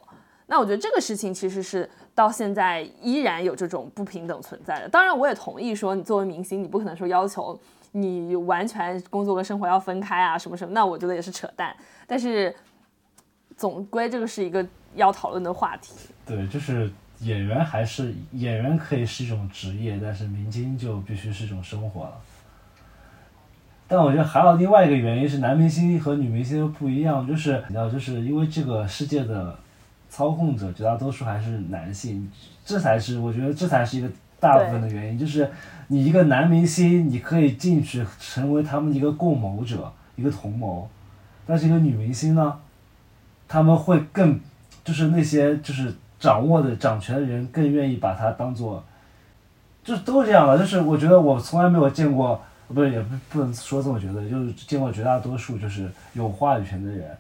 [0.49, 4.89] 那我觉得这个事情其实是到现在依然有这种不平等存在的。
[4.89, 7.59] 当然，我也同意说，你作为明星，你不可能说要求
[7.93, 11.77] 你完全工作跟生活要分开啊，什么什么，那我觉得也是扯淡。
[12.07, 12.55] 但是，
[13.57, 15.93] 总归这个是一个要讨论的话题。
[16.25, 16.91] 对，就是
[17.21, 22.21] 演员还是演员可以是一种职业，但是明星就必须是一种生活了。
[23.89, 29.59] 但我觉得还有另外一个原因是，男明星和女明星不一样，就是你知道，就是因为这个世界的
[30.11, 32.31] 操控者绝大多数还是男性，
[32.65, 34.09] 这才是我觉得这才是一个
[34.39, 35.51] 大部分的原因，就是
[35.87, 40.87] 你一个男明星，你可以进去成为他们一个共谋者，一个同谋，
[41.47, 42.59] 但是一个女明星呢，
[43.49, 44.39] 他们会更
[44.85, 48.85] 就是那些就是掌握的掌权的人更愿意把她当做，
[49.83, 50.59] 就都是这样的。
[50.59, 57.17] 就是我觉得我从来没有见过，不是也不不能说这么觉得，就是见过绝大多数就是有话语权的人，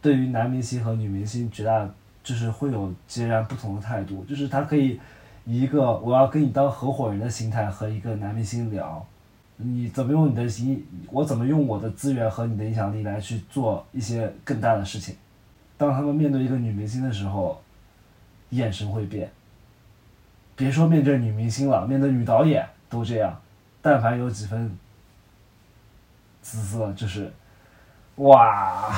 [0.00, 1.88] 对于男明星和女明星绝大
[2.22, 5.00] 就是会有截然不同的态度，就是他可以
[5.44, 9.04] 以一个我要跟你当合伙人的心态和一个男明星聊，
[9.56, 15.16] 你怎么用你的影，我怎么用我的资源和你的影响力来去做一些更大的事情。
[15.76, 17.60] 当他们面对一个女明星的时候，
[18.50, 19.30] 眼神会变。
[20.54, 23.40] 别说面对女明星了，面对女导演都这样。
[23.82, 24.78] 但凡有几分
[26.42, 27.32] 姿色，就是，
[28.16, 28.92] 哇，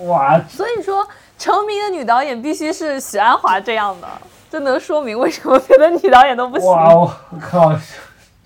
[0.00, 1.06] 哇，所以说，
[1.38, 4.08] 成名的女导演必须是许鞍华这样的，
[4.50, 6.66] 这能说明为什么别的女导演都不行。
[6.66, 7.78] 哇，我靠，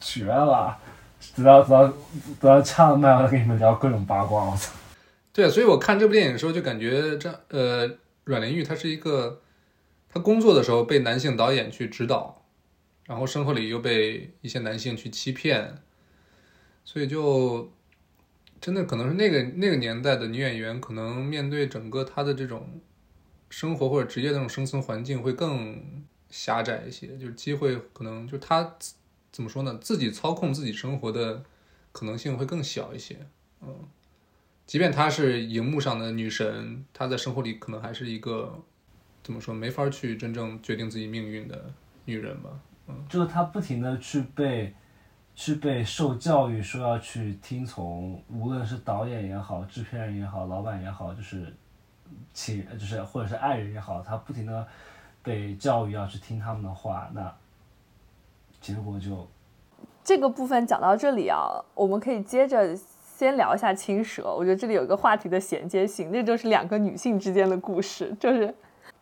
[0.01, 0.77] 绝了！
[1.37, 1.87] 等到等到
[2.41, 4.45] 等到掐了麦，我再跟你们聊各种八卦。
[4.45, 4.73] 我操！
[5.33, 7.89] 对，所以我看这部电影的时候就感觉这呃，
[8.25, 9.41] 阮玲玉她是一个，
[10.13, 12.38] 她工作的时候被男性导演去指导，
[13.09, 15.79] 然后生活里又被一些男性去欺骗，
[16.85, 17.73] 所以就
[18.61, 22.81] 真的可能是那个那个年代的女演员，可能面对整个她的这种
[23.49, 28.77] 生活或者职业那种生存环境会更狭窄一些，就是机会可能就她
[29.33, 31.43] 怎么说呢，自己操控自己生活的
[31.93, 33.17] 可能性会更小一些，
[33.63, 33.89] 嗯。
[34.67, 38.63] 即便她是荧幕上的女神，她在生活里可能还是一个
[39.23, 41.73] 怎么说，没法去真正决定自己命运的
[42.05, 42.61] 女人吧。
[43.09, 44.75] 就是他不停的去被
[45.35, 51.55] 去被受教育，说要去听从，无论是导演也好，制片人也好，老板也好，就是
[52.33, 54.67] 亲就是或者是爱人也好，他不停的
[55.23, 57.33] 被教育要去听他们的话，那
[58.61, 59.29] 结果就
[60.03, 64.35] 这个部分讲到这里啊，我们可以接着先聊一下青蛇。
[64.35, 68.17] 我觉得这里有一个话题的衔接性，那就是两个女性之间的故事。
[68.19, 68.55] 就是，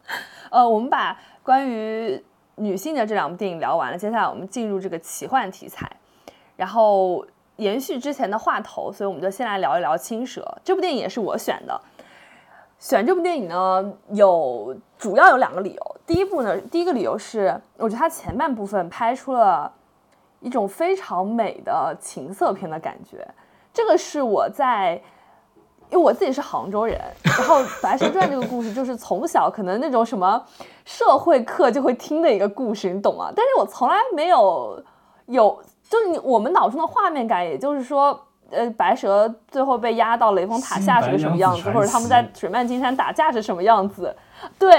[0.51, 2.23] 呃，我们把关于
[2.57, 5.91] 女性的这两部电影聊完了，接下来我们进入这个奇幻题材，
[6.57, 7.25] 然后
[7.57, 10.47] 延续之前的话头，所以我们就先来聊一聊青蛇。
[10.65, 11.81] 这部电影也是我选的。
[12.79, 15.97] 选这部电影呢，有主要有两个理由。
[16.07, 19.73] 第一部呢，第一个理由是，我觉得它前半部分拍出了
[20.41, 23.27] 一种非常美的情色片的感觉。
[23.73, 25.01] 这个是我在，
[25.91, 30.43] 因为我自己是杭州人，然后《白蛇传》这个故事就是从小可能那种什么
[30.85, 33.33] 社会课就会听的一个故事，你懂吗？
[33.35, 34.83] 但是我从来没有
[35.27, 38.19] 有，就是你我们脑中的画面感，也就是说。
[38.49, 44.15] 呃，白蛇最后被压到雷峰塔下是个什么样子，或者他们在水漫金山打架是什么样子？
[44.57, 44.71] 对，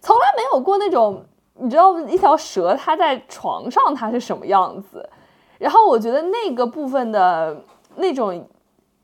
[0.00, 1.20] 从来没有过那种，
[1.54, 5.10] 你知道一条蛇它在床上它是什么样子。
[5.58, 7.60] 然后我觉得那个部分的
[7.96, 8.46] 那种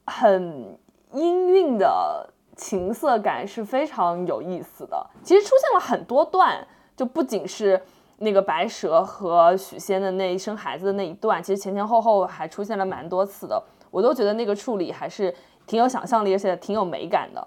[0.07, 0.79] 很
[1.15, 5.07] 音韵的情色感是非常有意思的。
[5.23, 7.81] 其实出现了很多段，就不仅是
[8.19, 13.63] 那个白蛇和许仙的那一生孩子的那一段，其实前前后后还出现了蛮多次的。
[13.91, 15.35] 我都觉得那个处理还是
[15.67, 17.47] 挺有想象力，而且挺有美感的。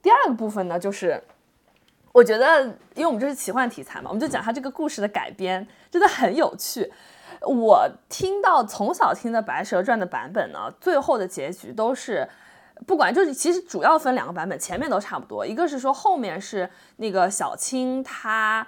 [0.00, 1.22] 第二个部分呢，就是
[2.12, 6.90] 我觉得，因为我们这是奇幻题材嘛，我们就讲它这个故事的改编，真的很有趣。
[7.42, 12.28] 我听到从小听的《白蛇传》的版本呢，最后的结局都是，
[12.86, 15.46] 不管就是其实主要分两个版本，前面都差不多。
[15.46, 18.66] 一个是说后面是那个小青她。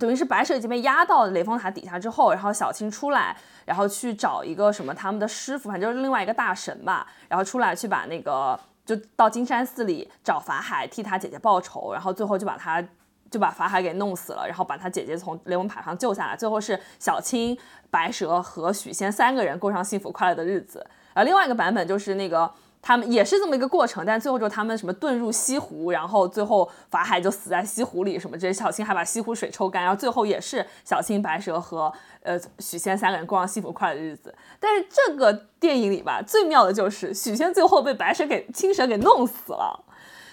[0.00, 12.82] 等于是白蛇已经被压到雷峰塔底下之后，然后小青出来，然后去找一个什么他们的师傅，反正就是另外一个大神吧，然后出来去把那个就到金山寺里找法海替他姐姐报仇，然后最后就把他
[13.30, 17.56] 就把法海给弄死了，然后把他姐姐从雷峰塔上救下来，最后是小青、
[17.88, 20.84] 白蛇和许仙三个人过上幸福快乐的日子。
[21.12, 22.50] 而另外一个版本就是那个。
[22.86, 31.90] 他们也是这么一个过程，但最后就他们什么遁入西湖，然后最后法海就死在西湖里，什么这些小青还把西湖水抽干，然后最后也是小青、白蛇和
[32.22, 34.34] 呃许仙三个人过上幸福快乐的日子。
[34.60, 39.82] 但是这个电影里吧，最妙的就是许仙最后被白蛇给青蛇给弄死了。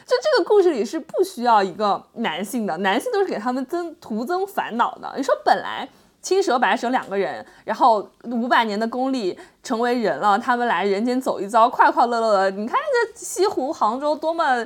[0.06, 5.14] 就这个故事里是不需要一个男性的，男性都是给他们增徒增烦恼的。
[5.16, 5.88] 你说本来。
[6.22, 12.52] 青蛇、白蛇两个人，然后五百年的功力成为人了，他们来人间走一遭，快快乐乐的。
[12.52, 14.64] 你看这西湖、杭州多么，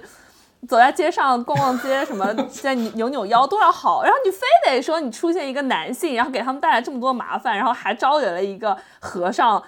[0.68, 4.03] 走在街上逛逛街，什么在扭扭腰多少好。
[4.03, 9.64] 然后你非得说你出现一个男性，然后给他们带来这么多麻烦，然后还招惹了一个和尚。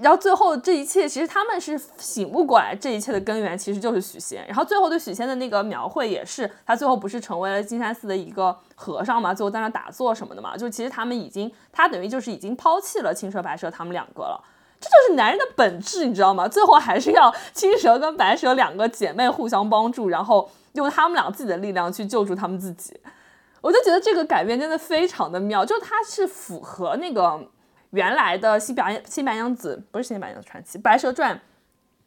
[0.00, 4.46] 然后最后这一切其实他们是醒悟过来，这一切的根源其实就是许仙。
[4.46, 14.42] 然后最后对许仙的那个描绘也是，他最后不是成为了金山寺的一个和尚嘛，最后在那打坐什么的嘛，就其实他们已经，他等于就是已经抛弃了青蛇白蛇他们两个了。
[14.80, 16.48] 这就是男人的本质，你知道吗？
[16.48, 22.98] 最后还是要青蛇跟白蛇两个姐妹互相帮助，然后用他们俩自己的力量去救助他们自己。
[23.60, 27.40] 我就觉得这个改编真的非常的妙，就它是符合那个。
[27.94, 31.36] 原来的《新白新白娘子》不是《新白娘子传奇》，《白蛇传》，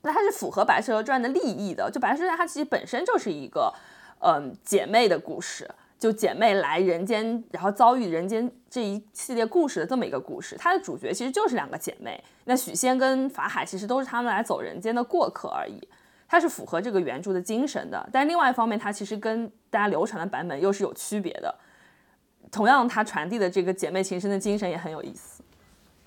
[0.01, 1.89] 那它是符合《白蛇传》的利益的。
[1.89, 3.73] 就《白蛇传》它其实本身就是一个，
[4.19, 5.69] 嗯，姐妹的故事。
[5.97, 10.55] 就姐妹来人间，然后遭遇人间这一系列故事的这么一个故事。
[10.59, 15.81] 它的主角其实就是两个姐妹，那许仙跟法海其实都是他们来走人间的过客而已。
[16.27, 21.55] 它是符合这个原著的精神的，但另外一方面，它其实跟大家流传的版本又是有区别的。
[22.51, 25.36] 同样，它传递的这个姐妹情深的精神也很有意思。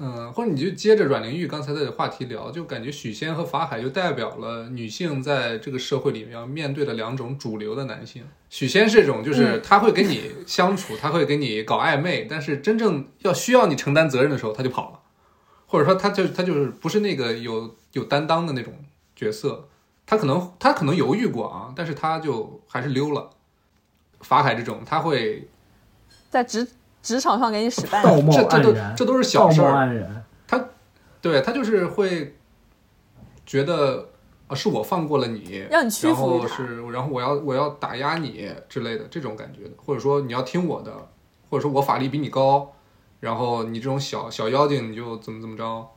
[0.02, 8.24] 嗯，或者你就接着阮玲玉刚才的话题聊，就感觉许仙和法海就代表了女性在这个社会里面要面对的两种主流的男性。
[8.48, 15.00] 许仙是这种，就是他会跟你相处，他会跟你搞暧昧，但是真正要需要你承担责任的时候，他就跑了，
[15.66, 18.72] 或者说他就他就是不是那个有有担当的那种
[19.14, 19.68] 角色，
[20.06, 23.28] 他可能他可能犹豫过啊，但是他就还是溜了。
[24.20, 25.48] 法海这种，他会
[26.30, 26.66] 在职
[27.02, 30.64] 职场上给你使绊子，这这都，这都是小事儿，他。
[31.22, 32.34] 对他就是会
[33.44, 34.08] 觉得
[34.46, 36.16] 啊，是我放过了你，让你屈然。
[36.16, 40.90] 后是，然后我要我要打压你之类的这种感觉的，或者说你要听我的，
[41.50, 42.72] 或者说我法力比你高，
[43.20, 45.90] 然后你这种小小妖精你就怎么怎么着，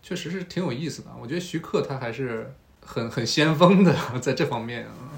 [0.00, 1.08] 确实是挺有意思的。
[1.20, 2.54] 我觉得徐克他还是
[2.86, 5.09] 很很先锋的在这方面啊。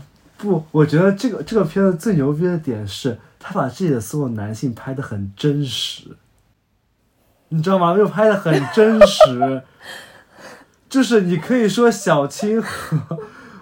[0.43, 6.17] 不，我觉得这个这个片子最牛逼的点是，他把自己的所有男性拍的很真实，
[7.51, 7.97] 你知道吗？
[7.97, 9.63] 就拍的很真实，
[10.91, 13.19] 就是你可以说小青和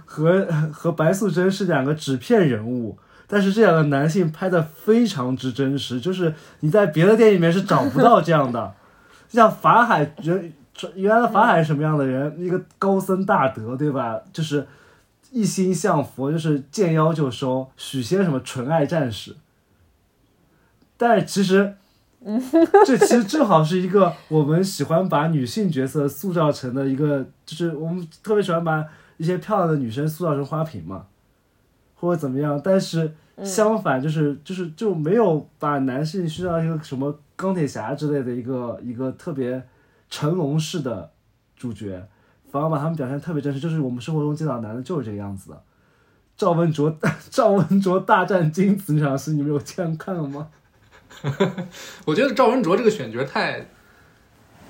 [0.07, 8.73] 和和白素贞是两个纸片人物，但是这两个男性拍的非常之真实，就是你在别的电影里面是找不到这样的。
[9.29, 10.51] 像法海人，
[10.95, 12.35] 原来法海是什么样的人？
[12.41, 14.19] 一个高僧大德，对吧？
[14.33, 14.67] 就是
[15.31, 17.69] 一心向佛，就是见妖就收。
[17.77, 19.37] 许仙什么纯爱战士，
[20.97, 21.75] 但是其实，
[22.85, 28.85] 这其实正好是一个我们喜欢把女性角色塑造成的一个，就是我们特别喜欢把
[29.17, 31.07] 一些漂亮的女生塑造成花瓶嘛，
[31.95, 32.61] 或者怎么样。
[32.63, 33.15] 但是
[33.45, 39.63] 相反，就是就是就没有把男性塑造一个什么钢铁侠之类的一个一个特别
[40.11, 41.11] 成龙式的
[41.57, 42.07] 主角。
[42.51, 45.63] 反而把他们表现特别真实，就是我们生活中见到的男的就是这个样子的。
[46.37, 46.97] 赵文卓，
[47.31, 50.49] 赵文卓大战金子那场戏，你们有见看了吗？
[52.07, 53.67] 我觉得赵文卓这个选角太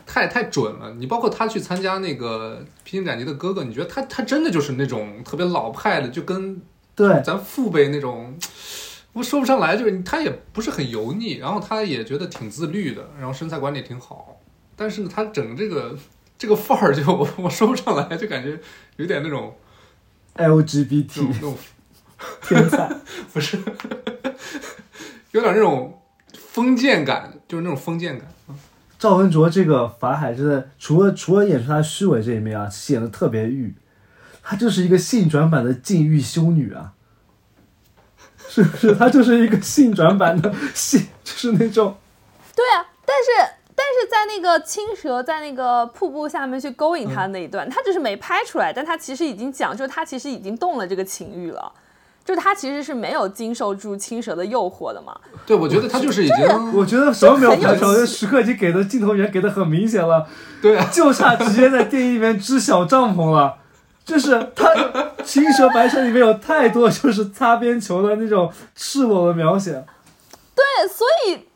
[0.04, 0.92] 太太准了。
[0.94, 6.60] 你包括他去参加那个《披荆斩棘的哥哥》，你觉得他他真的就是那种特别老派的，就跟
[6.96, 8.34] 对，咱父辈那种，
[9.12, 14.36] 我说不上来，就是他也不是很油腻，然后他也觉得挺自律的，然后身材管理也挺好，
[14.74, 15.96] 但是呢，他整这个
[16.40, 18.58] 这个范儿就我我说不上来，就感觉
[18.96, 19.54] 有点那种
[20.36, 21.54] LGBT 那种
[22.40, 22.90] 天才，
[23.30, 23.58] 不是，
[25.32, 28.26] 有点那种封建感，就是那种封建感。
[28.98, 33.74] 赵文卓这个法海真的，除了除了演出他虚伪这一面啊，显得特别欲，
[34.42, 36.94] 他就是一个性转版的禁欲修女啊，
[38.48, 38.94] 是不是？
[38.94, 41.98] 他就是一个性转版的性，就是那种
[42.56, 43.59] 对啊，但是但
[44.00, 51.70] 是在那个青蛇在那个瀑布下面去勾引他那一段，他只是没拍出来，但他其实已经讲，就是他其实已经动了这个情欲了，
[52.24, 55.14] 就他其实是没有经受住青蛇的诱惑的嘛。
[55.44, 60.26] 对，我觉得他就是已经我觉得什么没有拍出来，时刻已经给的镜头源给的很明显了。
[60.62, 63.56] 对啊，就差直接在电影里面支小帐篷了。
[64.02, 64.66] 就是他
[65.22, 69.84] 《青蛇白蛇》里面有太多就是擦边球的那种赤裸的描写，
[70.56, 71.46] 对，所以，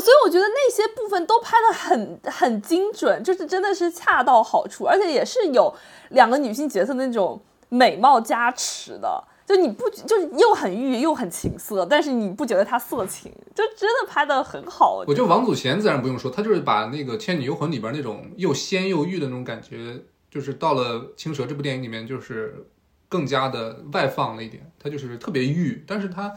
[0.00, 5.74] 所以我觉得那些部分都拍的很很精准，就是真的是恰到好处，而且也是有
[6.10, 9.24] 两个女性角色那种美貌加持的。
[9.46, 15.04] 就你不就是又很欲又很情色，但是你不觉得她色情，就真的拍的很好。
[15.06, 22.66] 我觉得王祖贤自然不用说，她就是把那个《倩女幽魂》里边那种又仙又欲的那种感觉，就是到了《青蛇》这部电影里面，就是
[23.08, 24.68] 更加的外放了一点。
[24.82, 26.36] 她就是特别欲，但是他，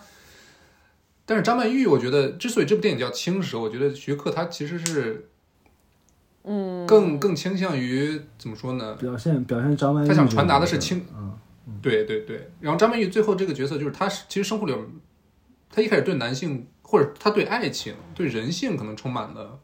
[1.30, 5.30] 但是张曼玉，我觉得之所以这部电影叫《青蛇》，我觉得徐克他其实是
[6.42, 8.96] 嗯，更更倾向于怎么说呢？
[8.96, 11.38] 表现表现张曼玉他想传达的是青嗯，
[11.84, 14.74] 对对对，然后张曼玉最后这个角色就是她是其实生活里，
[15.72, 19.60] 她一开始对男性或者她对爱情、对人性可能充满了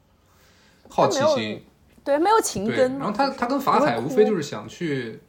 [0.88, 1.64] 好奇心，
[2.04, 3.00] 对，没有情，根。
[3.00, 5.20] 然后她她跟法海无非就是想去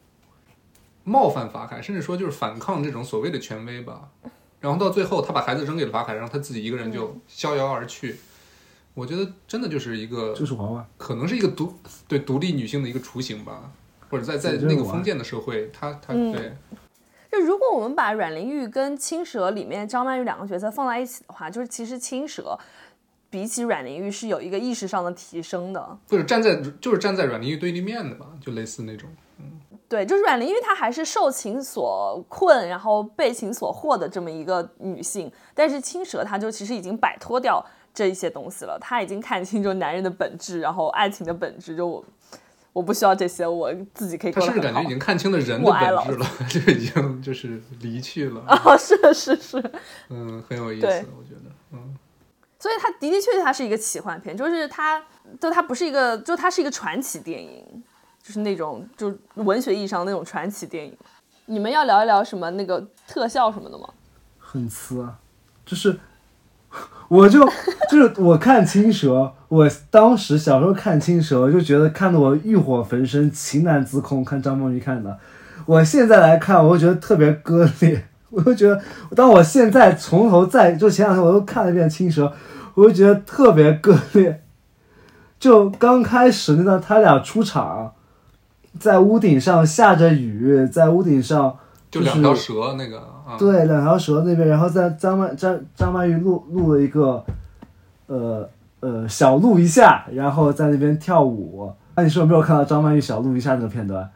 [1.03, 4.11] 冒犯法海，甚至说就是反抗这种所谓的权威吧。
[4.61, 8.17] 然后到最后，他把孩子扔给了法海，然后他自己一个人就逍遥而去。
[8.95, 11.75] 我觉得真的就是一个就是娃娃，可能是一个独
[12.09, 13.71] 对独立女性的一个雏形吧，
[14.09, 16.53] 或者在在那个封建的社会，她她嗯对。
[17.31, 22.59] 就如果我们把阮玲玉跟青蛇里面张曼玉两个角色放在一起的话，就是其实青蛇
[23.29, 25.99] 比起阮玲玉是有一个意识上的提升的。
[26.09, 29.11] 或者站在就是站在阮玲玉对立面的吧，就类似那种。
[29.89, 35.31] 对，就是阮玲玉，她还是受情所困，然后被情所惑的这么一个女性。
[35.55, 37.65] 但是青蛇，她就其实已经摆脱掉
[37.95, 42.05] 这一些东西了，她已经看清就男人的本质，然后爱情的本质，就我
[42.73, 44.89] 我不需要这些，我自己可以他过得很好甚至感觉已。
[44.91, 48.43] 经看清了人的本质了， 就已经就是离去了。
[48.47, 49.71] 啊，是是是，
[50.11, 51.97] 嗯，很有意思，我觉得，嗯，
[52.59, 55.03] 所以它的的确确它是一个奇幻片，就是它，
[55.41, 57.83] 就它不是一个，就它是一个传奇电影，
[58.27, 60.93] 就是那种就文学意义上那种传奇电影。
[61.45, 63.87] 你们要聊一聊什么那个特效什么的吗？
[64.37, 65.17] 很呲啊，
[65.65, 65.97] 就是，
[67.07, 67.49] 我就
[67.89, 74.25] 就是我看青蛇，我当时小时候看青蛇，就觉得看得我欲火焚身、情难自控。
[74.25, 75.17] 看张梦玉看的，
[75.65, 78.09] 我现在来看，我会觉得特别割裂。
[78.31, 78.83] 我就觉得，
[79.15, 82.33] 当我现在从头再就前两天我又看了一遍青蛇，
[82.75, 84.43] 我就觉得特别割裂。
[85.39, 87.95] 就刚开始那段他俩出场，
[88.79, 91.57] 在屋顶上下着雨，在屋顶上
[91.91, 97.25] 就是两条蛇那个啊，对，两条蛇那边，然后在张曼张张曼玉录录了一个，
[98.07, 98.49] 呃
[98.81, 101.73] 呃小录一下，然后在那边跳舞。
[101.95, 104.11] 那、你是不是没有看到张曼玉小录一下那个片段？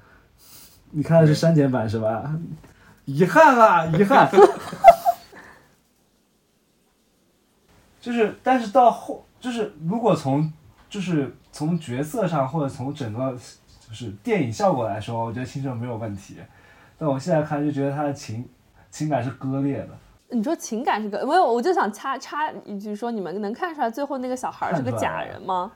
[0.91, 2.31] 你看的是删减版是吧？
[3.07, 4.31] 遗憾啊，遗憾。
[8.01, 10.53] 就是，但是到后，就是如果从
[10.89, 13.37] 就是从角色上或者从整个
[13.91, 16.37] 就是电影效果来说，我觉得青春没有问题。
[16.97, 18.49] 但我现在看就觉得他的情
[18.91, 19.89] 情感是割裂的，
[20.29, 25.73] 你说情感是个没有，我就想插插一句说，你们能看出来最后那个小孩儿是个假人吗？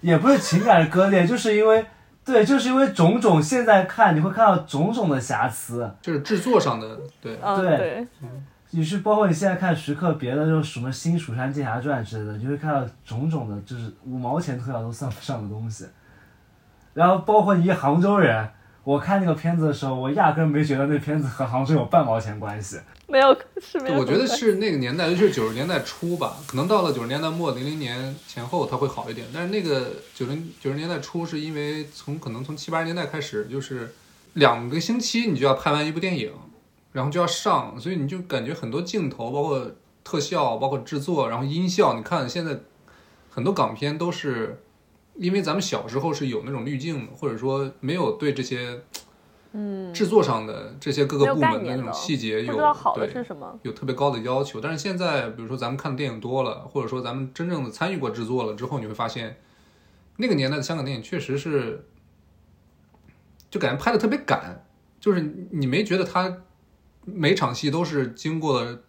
[0.00, 1.84] 也不是情感割裂，就是因为
[2.24, 8.06] 对，就是因为种种现在看你会看到种种的瑕疵，就是制作上的，对，嗯，对对，
[8.70, 15.86] 你是包括你现在看徐克别的就是什么《新蜀山剑侠传》之类的，你会看到种种的，就是五毛钱特效都算不上的东西。
[16.98, 18.48] 然后包括你一杭州人，
[18.82, 22.76] 我看那个片子的时候，我压根没觉得那片子和杭州有半毛钱关系。
[23.06, 24.00] 没有是没有。
[24.00, 29.28] 我觉得是那个年代，尤其是九十年代初吧，可能到了九十年代末、零零年前后，它会好一点。
[29.32, 33.94] 但是那个九零九十年代初，是因为从可能从七八十年代开始，就是
[34.32, 36.32] 两个星期你就要拍完一部电影，
[36.90, 39.70] 然后就要上，所以你就感觉很多镜头，包括
[40.02, 42.58] 特效，包括制作，然后音效，你看现在
[43.30, 44.60] 很多港片都是
[45.18, 48.80] 因为咱们小时候是有那种滤镜的，或者说没有对这些。
[49.52, 52.54] 嗯，制作上的这些各个部门的那种细节有
[52.94, 53.58] 对是什么。
[53.62, 59.38] 有特别高的要求，但是现在，比如说咱们看的电影多了，或者说咱们真正的参与过制作了之后，你会发现，
[60.18, 61.86] 那个年代的香港电影确实是，
[63.50, 64.66] 就感觉拍的特别赶，
[65.00, 66.42] 就是你没觉得他
[67.06, 68.80] 每场戏都是经过了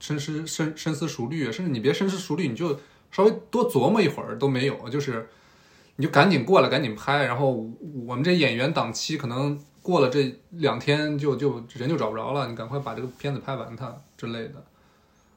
[0.00, 2.76] 深思深深思熟虑，甚至你别深思熟虑，你就
[3.12, 5.28] 稍微多琢磨一会儿都没有，就是
[6.00, 7.68] 你就赶紧过来，赶紧拍，然后
[8.06, 14.64] 我们这演员档期可能过了这两天就就人就找不着了，你赶快把这个片子拍完它之类的。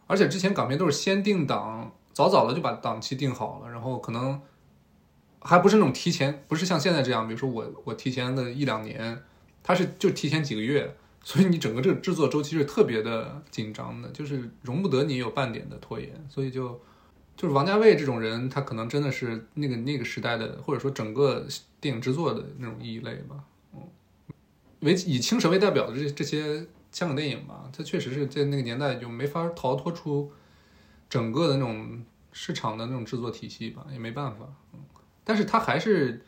[0.06, 4.40] 而且之前港片都是先定档，早早的就把档期定好了，然后可能
[5.40, 9.24] 还不是那种提前，不是像现在这样，比如说我我提前个一两年，
[9.64, 16.80] 它是就提前几个月，所以你整个这个制作周期是特别的紧张的，就是容不得你有半点的拖延，所以就
[17.36, 21.48] 就是王家卫这种人，他可能真的是那个那个时代的，或者说整个
[21.80, 23.44] 电影制作的那种异类吧。
[23.74, 23.82] 嗯，
[24.82, 30.32] 为以青蛇为代表的这这些香港电影吧，它确实是在那个年代就没法逃脱出
[31.10, 34.46] 整个的那种市场的那种制作体系吧，也没办法。
[34.74, 34.80] 嗯，
[35.24, 36.26] 但是他还是。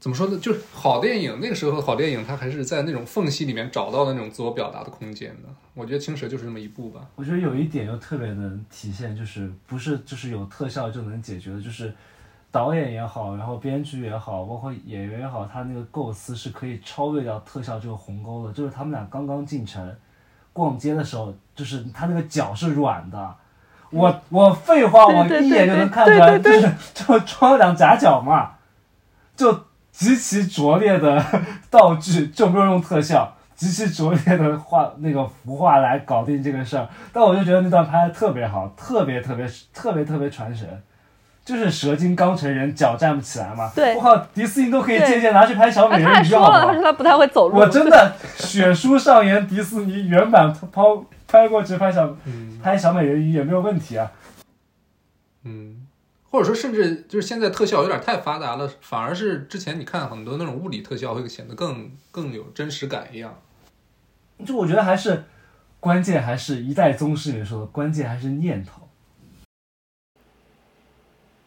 [0.00, 0.38] 怎么说呢？
[0.38, 5.48] 就是好电影，那个时候的好电影，它还是在那种缝隙里面找到的那种自我表达的空间的。
[5.74, 7.02] 我觉得《青蛇》就是这么一部吧。
[7.16, 11.92] 我觉得有一点又特别能体现，就是不是就是有特效就能解决的，就是
[12.50, 18.52] 导演也好，然后编剧也好，包括演员也好，他那个构思是可以超越掉特效这个鸿沟的。
[18.54, 19.94] 就是他们俩刚刚进城
[20.54, 23.34] 逛街的时候，就是他那个脚是软的。
[23.90, 28.52] 我我废话，我一眼就能看出来，就是 就装了两夹脚嘛，
[29.36, 29.66] 就
[30.00, 31.22] 极其拙劣的
[31.68, 36.88] 道具，就没有用特效，极其拙劣的画那个服化来搞定这个事儿。
[37.12, 40.66] 但我就觉得那段拍的特别好，特别特别特别特别传神，
[41.44, 43.70] 就是蛇精刚成人，脚站不起来嘛。
[43.74, 46.72] 对我靠，迪士尼都可以借鉴拿去拍小美人鱼，说了，他？
[46.72, 47.58] 说他不太会走路。
[47.58, 54.10] 我真的血书上演迪士尼原版抛拍过去拍小嗯拍小美人鱼也没有问题啊。
[55.44, 55.79] 嗯，
[56.30, 63.36] 或者说甚至就是现在特效有点太发达了，反而是之前你看很多那种物理特效会显得更更有真实感一样。
[64.46, 65.24] 就我觉得还是
[65.80, 68.88] 关键，还是一代宗师里面说的，关键还是念头。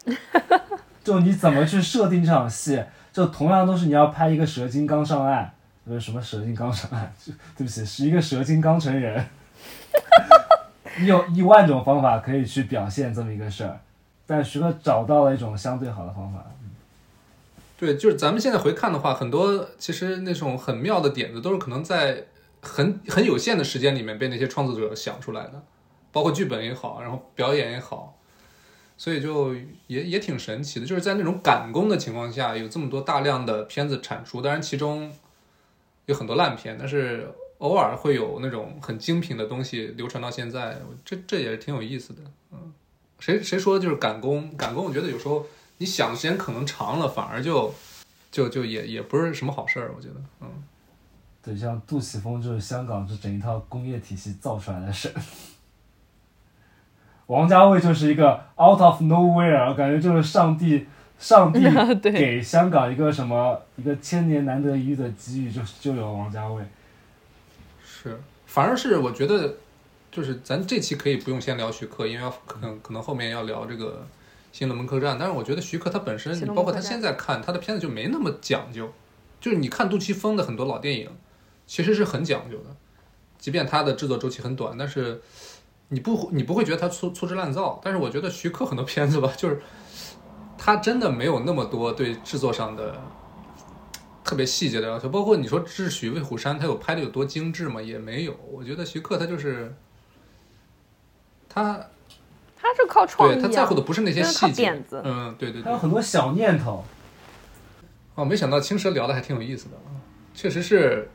[1.04, 5.54] 就你怎么去设定这场戏，就同样都是你要拍一个蛇精刚上岸，
[5.86, 7.14] 不是什么蛇精刚上岸，
[7.58, 9.26] 对不起，是一个蛇精刚成人。
[11.00, 13.80] 你有一万种方法可以去表现这么一个事儿，
[14.26, 16.46] 但徐克找到了一种相对好的方法。
[17.78, 22.28] 对，就是咱们现在回看的话，很多其实那种很妙的点子，都是可能在
[22.62, 25.62] 很很有限的时间里面被那些创作者想出来的，
[26.12, 28.18] 包括剧本也好，然后表演也好，
[28.96, 29.54] 所以就
[29.88, 30.86] 也也挺神奇的。
[30.86, 35.12] 就是在那种赶工的情况下，有这么多大量的片子产出，当然其中
[36.06, 42.22] 有很多烂片，但是偶尔会有那种很精品的东西流传到现在，这这也是挺有意思的。
[42.54, 42.74] 嗯，
[43.24, 44.52] 谁谁说就是赶工？
[44.58, 45.46] 赶工，我觉得有时候。
[45.80, 47.74] 你想的时间可能长了，反而就
[48.32, 50.48] 就就也也不是什么好事儿，我觉得，嗯，
[51.44, 55.12] 对，像杜琪峰就是香港这整一套工业体系造出来的神，
[57.26, 60.86] 王家卫就是一个 out of nowhere，感觉就是上帝
[61.18, 61.60] 上帝
[62.00, 66.64] 对给香港一个什么一个千年难得一遇的机遇，就就有王家卫。
[67.84, 69.56] 是，反而是我觉得，
[70.14, 74.08] 就是咱这期可以不用先聊徐克，因为要可能可能后面要聊这个。
[74.54, 78.88] 新龙门客栈，但是我觉得徐克他本身，你包括他现在看他的片子就没那么讲究，
[79.42, 81.10] 就是你看杜琪峰的很多老电影，
[81.66, 82.66] 其实是很讲究的，
[83.40, 85.20] 即便他的制作周期很短，但是
[85.88, 87.82] 你不你不会觉得他粗粗制滥造。
[87.84, 89.60] 但是我觉得徐克很多片子吧，就是
[90.56, 93.02] 他真的没有那么多对制作上的
[94.24, 97.82] 特别细节的要求，包括你说《智取威虎山》，他有拍的有多精致吗？
[97.82, 98.38] 也没有。
[98.52, 99.76] 我觉得徐克他就是
[101.54, 101.88] 他。
[102.66, 104.74] 他是靠创意，他在乎的不是那些细节，
[105.04, 106.86] 嗯，对对对，他有很多小念头。
[108.16, 110.00] 哦，没想到青蛇聊的还挺有意思的啊，
[110.34, 111.12] 确实是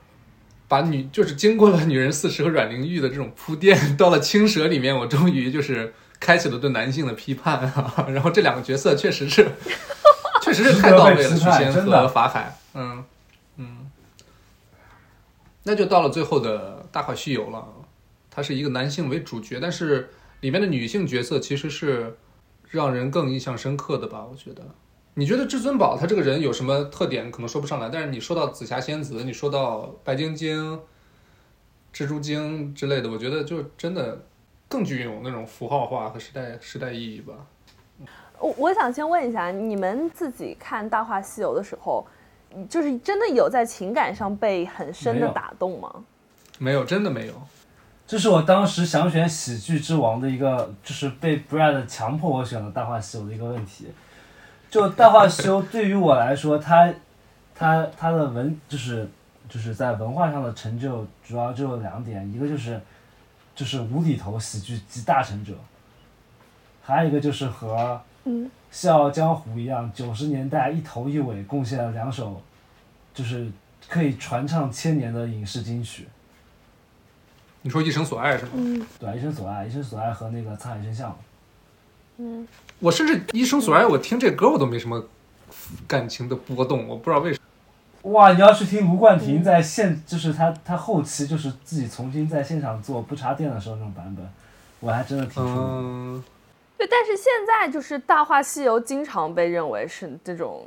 [0.69, 8.07] 把女就是经过了《女人四十》和阮玲玉的这种铺垫，到了青蛇里面，我终于就是开启了对男性的批判啊。
[8.13, 9.51] 然后这两个角色确实是，
[10.45, 13.03] 确实是太到位了，许仙和法海，嗯
[13.57, 13.91] 嗯。
[15.63, 17.67] 那就到了最后的《大话西游》了，
[18.31, 20.11] 他是一个男性为主角，但是。
[20.41, 22.17] 里面的女性角色其实是
[22.71, 24.27] 让人更印象深刻的吧？
[24.31, 24.63] 我觉得，
[25.15, 27.31] 你觉得至尊宝他这个人有什么特点？
[27.31, 27.89] 可能说不上来。
[27.89, 30.81] 但是你说到紫霞仙子，你说到白晶晶、
[31.93, 34.25] 蜘蛛精之类的，我觉得就真的
[34.69, 37.35] 更具有那种符号化和时代时代意义吧。
[38.39, 42.07] 我我想先问一下，你们自己看《大话西游》的时候，
[42.69, 46.05] 就是真的有在情感上被很深的打动吗？
[46.59, 47.35] 没有，真的没有。
[48.09, 53.87] 这是我当时想选喜剧之王的一个，就是被 Brad 强迫我选的《大话西游》的一个问题。
[54.71, 56.91] 就《大话西游》对于我来说，它，
[57.55, 59.07] 它它的文就是
[59.47, 62.81] 就是在文化上的成就，主要就有两点，一个就是
[63.55, 65.53] 就是无厘头喜剧集大成者，
[66.83, 68.01] 还有一个就是和
[68.71, 72.41] 《笑傲江湖》一样，九十年代一头一尾贡献了两首，
[73.13, 73.53] 就是
[73.87, 76.09] 可以传唱千年的影视金曲。
[77.69, 78.53] 你说一生所爱是吗？
[78.55, 81.19] 嗯，对，一生所爱，一生所爱和那个沧海一声笑。
[82.17, 82.49] 嗯，
[82.79, 85.05] 我甚至一生所爱，我听这歌我都没什么
[85.87, 88.13] 感情的波动，我不知道为什么。
[88.13, 94.27] 哇，你要去听卢冠廷在现，就是他他后期就是自己重新在现场做不插电的时候那种版本，
[94.81, 96.25] 我还真的挺嗯。
[96.79, 100.65] 对，但是现在就是《大话西游》经常被认为是这种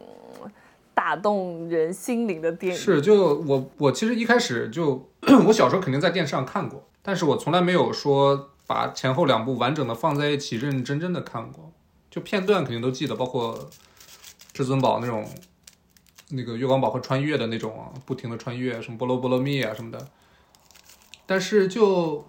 [0.93, 2.79] 打动人心灵的电影。
[2.79, 5.07] 是，就我我其实一开始就。
[5.45, 11.71] 我小时候肯定在电视上看过，但是我从来没有说把前后两部完整的放在一起认认真真的看过，
[12.09, 13.69] 就片段肯定都记得，包括
[14.53, 15.27] 至尊宝那种
[16.29, 20.07] 那个月光宝盒穿越的那种，不停的穿越，什么波罗波罗蜜啊什么的，
[21.25, 22.25] 但是就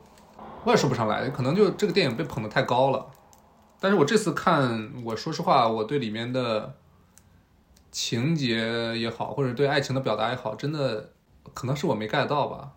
[0.65, 3.07] 我也说不上来，可能就这个电影被捧得太高了，
[3.79, 6.75] 但是我这次看，我说实话，我对里面的
[7.91, 11.13] 情节也好，或者对爱情的表达也好，真的
[11.53, 12.73] 可能是我没 get 到吧。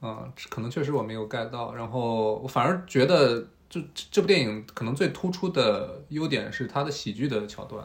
[0.00, 3.80] 嗯，可能确实我没有 get 到，然后我反而觉得，就
[4.10, 7.84] 这部电影可能最突出的优点是它的喜剧的桥段，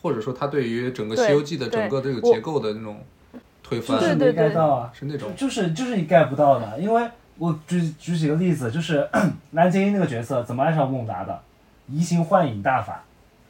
[0.00, 3.04] 或者说它对于整个《西游记》的整个这个结构的那种
[3.62, 9.08] 推翻，是没 get 到啊，是那种，就是就是你 get 不到的，因为我举举几个例子，就是
[9.50, 11.42] 蓝洁瑛那个角色怎么爱上孟达的，
[11.88, 13.02] 移形换影大法，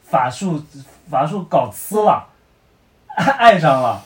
[0.03, 0.59] 法术
[1.07, 2.27] 法术搞呲了，
[3.37, 4.01] 爱上了。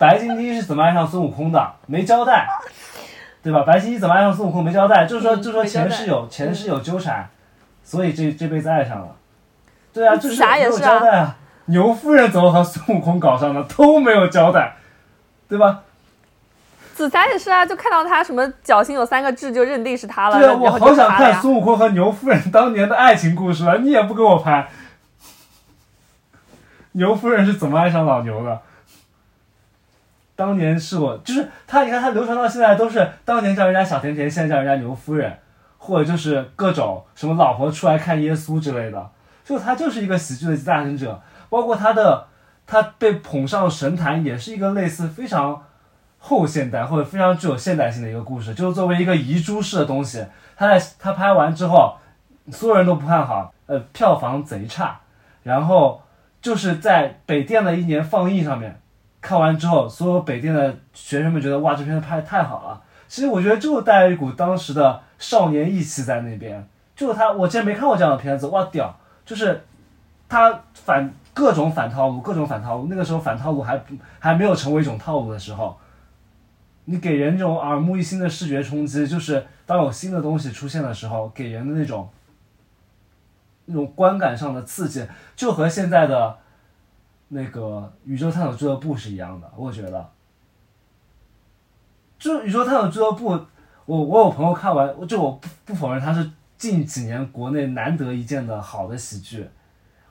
[0.00, 1.72] 白晶晶是怎么爱上孙悟空的？
[1.84, 2.48] 没交代，
[3.42, 3.64] 对吧？
[3.66, 4.64] 白晶晶怎么爱上孙悟空？
[4.64, 7.28] 没交代，就是说，就是说前世有前世有纠缠，
[7.84, 9.08] 所以这这辈子爱上了。
[9.92, 11.36] 对啊，就是没有交代啊。
[11.66, 14.74] 牛夫人怎么和孙悟空搞上的都没有交代，
[15.46, 15.82] 对吧？
[16.94, 20.38] 紫霞也是啊，就看到他什么脚心有三个痣，就认定是他了。
[20.38, 23.76] 对啊，我好想看孙悟空和牛夫人当年的爱情故事啊！
[23.82, 24.66] 你也不给我拍，
[26.92, 28.62] 牛夫人是怎么爱上老牛的？
[30.40, 35.38] 当年是我，就是他，你看他流传到现在都是当年叫人家小甜甜，现在叫人家牛夫人，
[35.76, 39.10] 或者就是各种什么老婆出来看耶稣之类的，
[39.44, 41.20] 就他就是一个喜剧的集大成者，
[41.50, 42.26] 包括他的
[42.66, 45.62] 他被捧上神坛，也是一个类似非常
[46.16, 50.24] 后现代或者非常具有现代性的一个故事，就是作为一个遗珠式的东西，
[50.56, 51.98] 他在他拍完之后，
[52.50, 55.00] 所有人都不看好，呃，票房贼差，
[55.42, 56.02] 然后
[56.40, 58.80] 就是在北电的一年放映上面。
[59.20, 62.82] 看完之后，所有北电的学生们觉得哇，这片子拍的太好了。
[63.06, 66.66] 其实我觉得就带一股当时的少年意气在那边。
[66.96, 68.98] 就他，我之前没看过这样的片子，哇屌！
[69.26, 69.62] 就是
[70.28, 72.86] 他反各种反套路，各种反套路。
[72.88, 73.80] 那个时候反套路还
[74.18, 75.76] 还没有成为一种套路的时候，
[76.86, 82.08] 你给人这种耳目一新的视觉冲击，就是当有新的东西出现的时候，给人的那种
[83.66, 85.06] 那种观感上的刺激，
[85.36, 86.38] 就和现在的。
[87.32, 90.10] 那个宇宙探索俱乐部是一样的，我觉得，
[92.18, 93.28] 就宇宙探索俱乐部，
[93.86, 96.28] 我我有朋友看完，就我不不否认它是
[96.58, 99.48] 近几年国内难得一见的好的喜剧，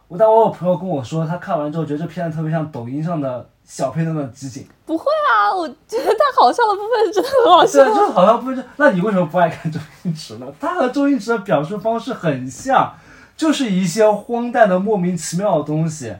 [0.07, 4.65] 我但我有朋友跟我说，他看完之后觉得这片子特别像抖音上的小片段的集锦。
[4.85, 7.83] 不会啊，我觉得他好笑的部分真的很好笑。
[7.83, 10.47] 对，就是好笑部分是，那你为什么不爱看周星驰呢？
[10.57, 12.93] 他和周星驰的表述方式很像，
[13.35, 16.15] 就是一些荒诞的莫名其妙的东西。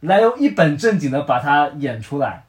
[0.00, 2.42] 来用一本正经的把它演出来，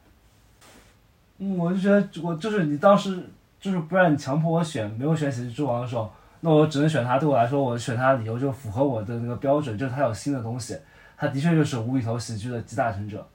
[1.38, 3.22] 嗯，我就觉得我就是你当时
[3.60, 7.18] 就是不让你强迫我选，没有选喜剧之王的时候，那我只能选他。
[7.18, 10.78] 对我来说，我选他的理由就符合我的那个标准，就是他有新的东西，
[11.16, 13.26] 他的确就是无厘头喜剧的集大成者，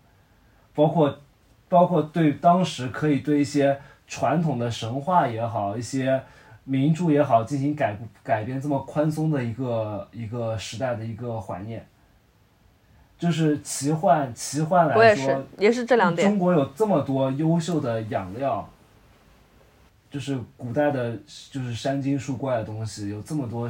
[0.74, 1.18] 包括
[1.70, 6.22] 包括对当时可以对一些传统的神话也好，一些
[6.64, 11.86] 名著也好进行改改编这么宽松的一个一个时代的一个怀念。
[13.20, 16.30] 就是奇幻，奇幻来说，我也是，也是这两点。
[16.30, 18.70] 中国有这么多优秀的养料，
[20.12, 21.18] 就是古代的，
[21.52, 23.68] 就是山精树怪的东西，有这么多，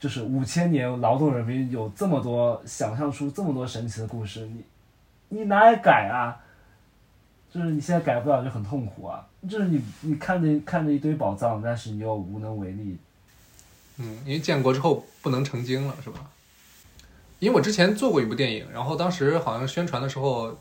[0.00, 4.64] 就是五千年劳动人民有这么多想象出这么多神奇的故事，你
[5.28, 6.36] 你哪里改啊？
[7.50, 9.24] 就是你现在改不了，就很痛苦啊。
[9.48, 12.98] 就是你你看着看着一堆宝藏，但是你又无能为力。
[13.98, 16.18] 嗯，因为建国之后不能成精了，是吧？
[17.40, 20.58] 因为我之前做过一部电影，然后当时好像宣传的时候，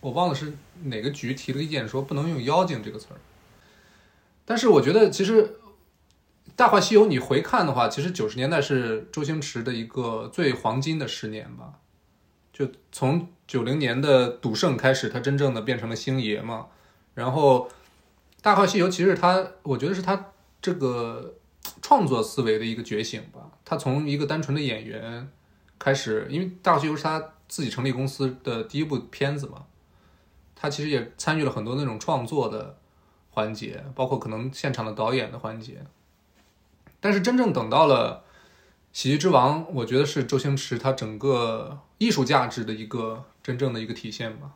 [0.00, 0.54] 我忘了是
[0.84, 3.20] 哪个局提了个意见，说不能用“妖精”这个词儿。
[4.46, 5.42] 但是我觉得，其实
[6.56, 11.74] 《大话西游》你回看的话，其实九十年代是周星驰的一个最黄金的十年吧。
[12.50, 16.68] 就从九零年的赌圣开始，他真正的变成了星爷嘛。
[17.14, 17.68] 然后
[18.40, 20.32] 《大话西游》其实他，我觉得是他
[20.62, 21.34] 这个
[21.82, 23.50] 创作思维的一个觉醒吧。
[23.66, 25.30] 他从一个单纯的演员。
[25.84, 29.66] 开始，因为《大话西游》是他自己成立公司的第一部片子嘛，
[30.56, 32.78] 他其实也参与了很多那种创作的
[33.28, 35.84] 环节，包括可能现场的导演的环节。
[37.00, 38.24] 但是真正等到了
[38.94, 44.52] 《喜剧之王》，我觉得是周星驰他整个艺术价值的一个真正的一个体现吧。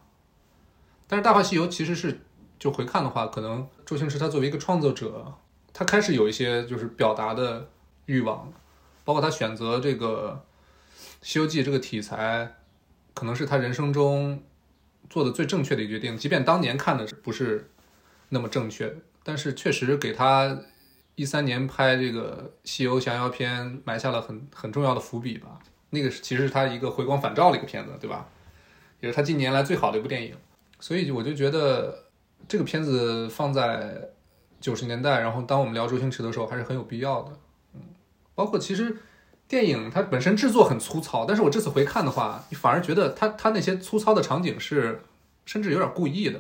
[1.07, 2.23] 但是《大话西游》其实是
[2.59, 5.35] 就回看的话，可能周星驰他作为一个创作者，
[5.75, 7.69] 他开始有一些就是表达的
[8.07, 8.51] 欲望，
[9.05, 10.43] 包括他选择这个。
[11.21, 12.55] 《西游记》这个题材，
[13.13, 14.43] 可能是他人生中
[15.11, 16.17] 做的最正确的一个决定。
[16.17, 17.71] 即便当年看的不是
[18.29, 18.95] 那么正确，
[19.25, 20.61] 但是确实给他
[21.17, 25.59] 一三年拍这个《西游降妖篇》埋下了很很重要的伏笔吧。
[25.91, 28.29] 那个其实是他一个回光返照的一个片子，对吧？
[29.01, 30.37] 也是他近年来最好的一部电影。
[30.79, 32.05] 所以我就觉得
[32.47, 34.11] 这个片子放在
[34.61, 37.33] 九十年代，然后当我们聊周星驰的时候，还是很有必要的。
[37.75, 37.81] 嗯，
[38.35, 38.97] 包括其实。
[39.49, 45.01] 电影它本身制作很粗糙，但是我这次回看的话，你反而觉得它它那些粗糙的场景是
[45.47, 46.39] 甚至有点故意的，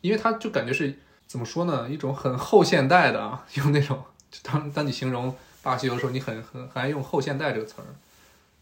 [0.00, 4.00] 因为它就感觉是怎么说呢，一种很后现代的啊，用那种
[4.44, 7.90] 当当你形容巴西游的时候，你很很很爱用后现代这个词儿，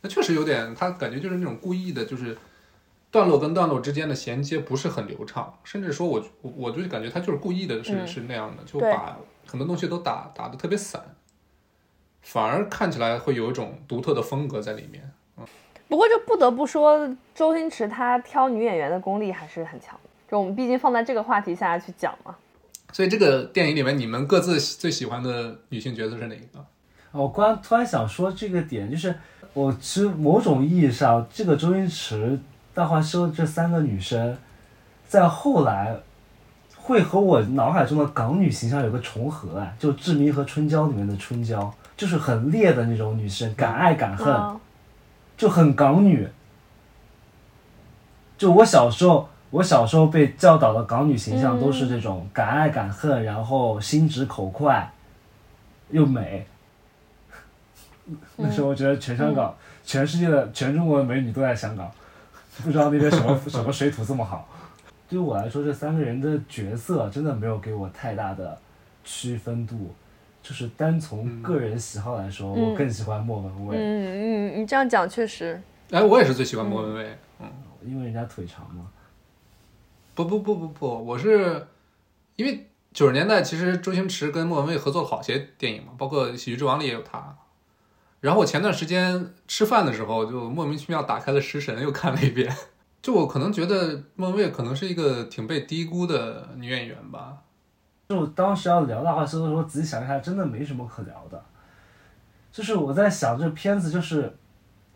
[0.01, 2.39] 那确实有点，它感觉就是那种故意的，就是
[3.11, 11.03] 段落跟段落之间的衔接不是很流畅，甚至说我我我就感觉他就是故意的，是是那样的，就把很多东西都打打的特别散。
[12.29, 15.09] 反而看起来会有一种独特的风格在里面，
[15.39, 15.45] 嗯。
[15.87, 19.97] 不过就不得不说，周星驰他挑女演员的功力还是很强。
[20.29, 22.35] 就我们毕竟放在这个话题下去讲嘛。
[22.93, 26.65] 所以这个电影里面，你们各自最喜欢的女性角色是哪一个？
[27.13, 29.15] 我刚突然想说这个点，就是
[29.55, 32.17] 我其实某种意义上，这个周星驰
[32.75, 34.37] 《大话西游》这三个女生，
[35.07, 35.97] 在后来
[36.75, 41.73] 会和我脑海中的港女形象有个重合啊，就《志明和春娇》里面的春娇。
[41.97, 44.61] 就是很烈的那种女生，敢爱敢恨，
[45.37, 46.29] 就很港女。
[48.37, 54.93] 就我小时候，我我小时候被教导的港女形象都是这种敢爱敢恨，然后心直口快，
[55.89, 56.47] 又美。
[58.37, 61.91] 那时候我觉得全香港、全世界的、全中国的美女都在香港，
[62.63, 64.47] 不知道那边什么 什么水土这么好。
[65.09, 68.59] 对于我来说，这三个人的角色真的没有给我太大的
[69.05, 69.95] 区分度，
[70.47, 77.19] 就是单从个人喜好来说，我更喜欢莫文蔚，嗯嗯，你这样讲确实，哎，我也是最喜欢莫文蔚。
[77.41, 77.49] 嗯，
[77.85, 78.87] 因为人家腿长嘛。
[80.15, 81.67] 不不不不不，我是
[82.37, 87.37] 因为九十年代其实周星驰跟莫文蔚合作了好些电影嘛，包括《喜剧之王》里也有他。
[88.21, 92.57] 然后我前段时间吃饭的时候，就莫名其妙打开了《食神》，又看了一遍。
[93.03, 97.39] 就我可能觉得莫文蔚可能是一个挺被低估的女演员吧。
[98.09, 101.43] 就当时要聊《的话西游》的时候，仔细想一下，真的没什么可聊的。
[102.53, 104.33] 就是我在想，这片子就是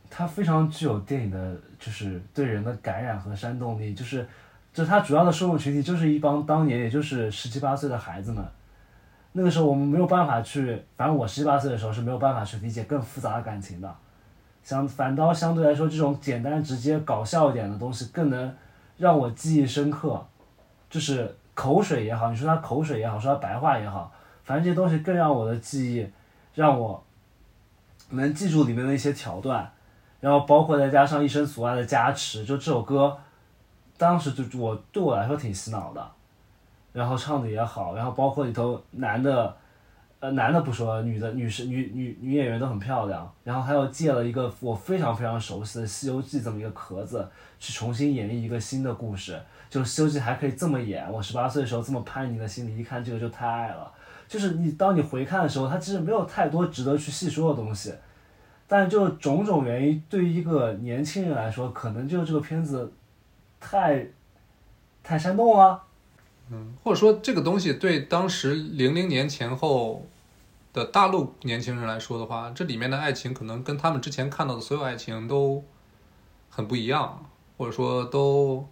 [0.08, 3.94] 它非常具有电影的，就是对人的感染和煽动力。
[3.94, 4.26] 就是，
[4.72, 8.44] 就它主要的受众群体就是一帮当年也就是十七八岁的孩子们。
[9.32, 13.94] 那个时候我们没有办法去，反正我十七八岁的时候是没有办法去理解更复杂的感情的。
[14.62, 18.54] 相反倒相对来说，这种简单直接、搞笑一点的东西更能
[18.96, 20.24] 让我记忆深刻。
[20.88, 24.10] 就是口水也好，你说他口水也好，说他白话也好，
[24.44, 26.10] 反正这些东西更让我的记忆，
[26.54, 27.04] 让我
[28.08, 29.70] 能记住里面的一些桥段。
[30.20, 33.14] 然后包括再加上一生所爱的加持，就这首歌，
[33.98, 36.10] 当时就我对我来说挺洗脑的。
[36.94, 39.54] 然后唱的也好，然后包括里头男的，
[40.20, 43.30] 呃，男的不说，女的女士女女女演员都很漂亮。
[43.42, 47.26] 然后还有借了一个我非常非常熟悉的《西游记》这么一个壳子，
[47.58, 49.40] 去重新演绎一个新的故事。
[49.70, 53.90] 就《西游记》还可以这么演，我十八岁的时候这么叛逆的心理，一看这个就太爱了。
[54.28, 57.94] 就是你当你回看的时候，它其实没有太多值得去细说的东西，
[58.68, 62.92] 但就种种原因，对于一个年轻人来说，可能就这个片子
[63.58, 64.06] 太
[65.02, 65.82] 太煽动了。
[66.52, 70.06] 嗯，或者说这个东西对当时零零年前后
[70.72, 75.62] 的大陆年轻人来说的话，这里面的爱情可能跟他们之前看到的所有爱情都
[76.48, 77.24] 很不一样，
[77.56, 78.66] 或者说都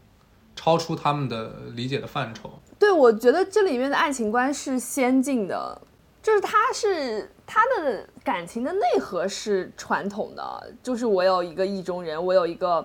[0.57, 2.51] 超出他们的理解的范畴。
[2.79, 5.81] 对，我觉得这里面的爱情观是先进的，
[6.23, 12.85] 就是他是他的感情的内核是传统的，就是我有一个意中人，我有一个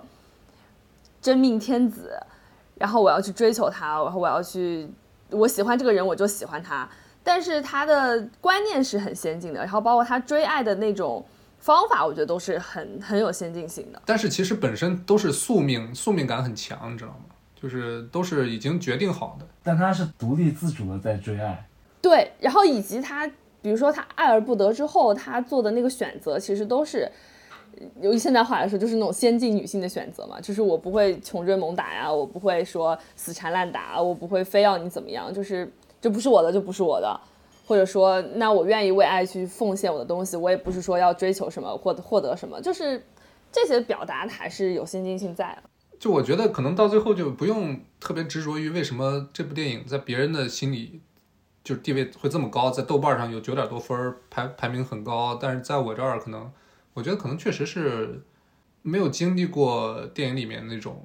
[1.21, 2.19] 真命天子，
[2.75, 4.89] 然后我要去追求他，然后我要去，
[5.29, 6.87] 我喜欢这个人，我就喜欢他。
[7.23, 11.25] 但是他的观念是很先进的，然后包括他追爱的那种
[11.59, 14.01] 方法，我觉得都是很很有先进性的。
[14.05, 17.25] 但是其实本身都是宿命，宿命感很强，你知道吗？
[17.55, 19.47] 就是都是已经决定好的。
[19.63, 21.65] 但他是独立自主的在追爱，
[22.01, 23.25] 对，然后以及他，
[23.61, 27.09] 比如说他爱而不得之后，他做的那个选择，其实都是，
[28.01, 30.39] 用现代话来说，就是那种先进女性的选择嘛。
[30.41, 35.71] 就是我不会穷追猛打呀，我不会说死缠烂打，我不会非要你怎么样，就是
[36.01, 37.19] 这不是我的就不是我的，
[37.65, 43.03] 或者说那我愿意为爱去奉献我的东西，我也不是说要追求什么或获得什么，就是
[43.51, 45.69] 这些表达还是有先进性在的。
[45.99, 50.99] 就我觉得可能到最后就不用特别执着于为什么这部电影在别人的心里
[51.63, 56.51] 就是地位会这么高，在豆瓣上有九点多分，排排名很高，但是在我这儿可能，
[56.93, 58.23] 我觉得可能确实是
[58.81, 61.03] 没有经历过电影里面那种，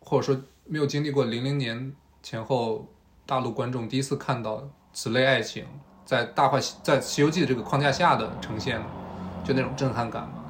[0.00, 2.92] 或者说没有经历过零零年前后
[3.24, 5.64] 大陆观众第一次看到此类爱情
[6.04, 8.80] 在大话西在《西游记》的这个框架下的呈现，
[9.44, 10.44] 就那种震撼感嘛。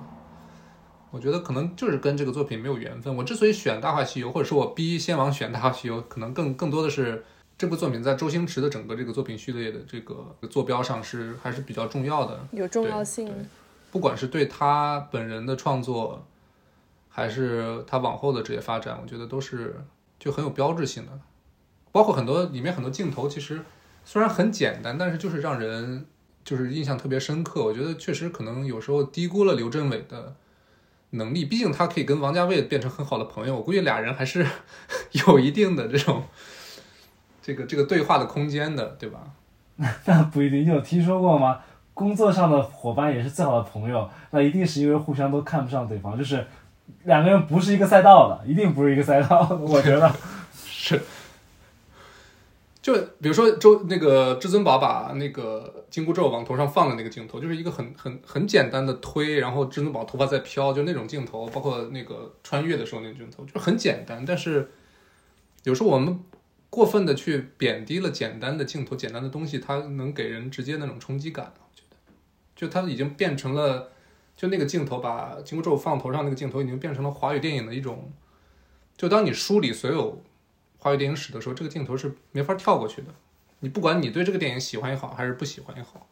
[1.10, 3.16] 我觉得可能就是跟这个作品没有缘分。
[3.16, 7.24] 我之所以选《大话西游》，或者说我逼先王选《大话西游》，可能更更多的是
[7.56, 13.32] 这部作品在周星驰的整个这个作品序列的这个坐标上是还是比较重要的，有重要性
[13.90, 16.26] 不管是对他本人的创作，
[17.08, 19.82] 还是他往后的职业发展，我觉得都是
[20.18, 21.12] 就很有标志性的。
[21.90, 23.60] 包括很多里面很多镜头，其实
[24.04, 26.06] 虽然很简单，但是就是让人
[26.44, 27.64] 就是印象特别深刻。
[27.64, 30.36] 我觉得确实可能有时候低估了刘镇伟的
[31.10, 34.46] 能力，毕竟他可以跟王家卫变成很好的朋友，我估计俩人还是
[35.26, 36.22] 有一定的这种
[37.40, 39.32] 这个这个对话的空间的，对吧？
[40.04, 40.64] 那不一定。
[40.64, 41.60] 你有听说过吗？
[41.98, 46.46] 工作上的伙伴也是最好的朋友，那一定是因为互相都看不上对方，就是
[47.02, 49.48] 两个人不是一个赛道的，一定不是一个赛道。
[49.60, 50.14] 我觉得，
[50.54, 51.02] 是，
[52.80, 64.70] 就比如说周那个至尊宝把那个金箍咒往头上放的那个镜头，就是一个很很很简单的推，然后至尊宝头发在飘，就那种镜头，包括那个穿越的时候那个镜头，就很简单，但是
[65.64, 66.20] 有时候我们
[66.70, 71.52] 过分的去贬低了简单的镜头、简单的东西，它能给人直接那种冲击感。
[72.58, 73.92] 就它已经变成了，
[74.36, 78.10] 就那个镜头把紧箍咒放头上那个镜头，已经变成了华语电影的一种，
[78.96, 80.20] 就当你梳理所有
[80.78, 83.14] 华语电影史的时候，这个镜头是没法跳过去的。
[83.60, 86.08] 你不管你对这个电影喜欢也好，还是不喜欢也好，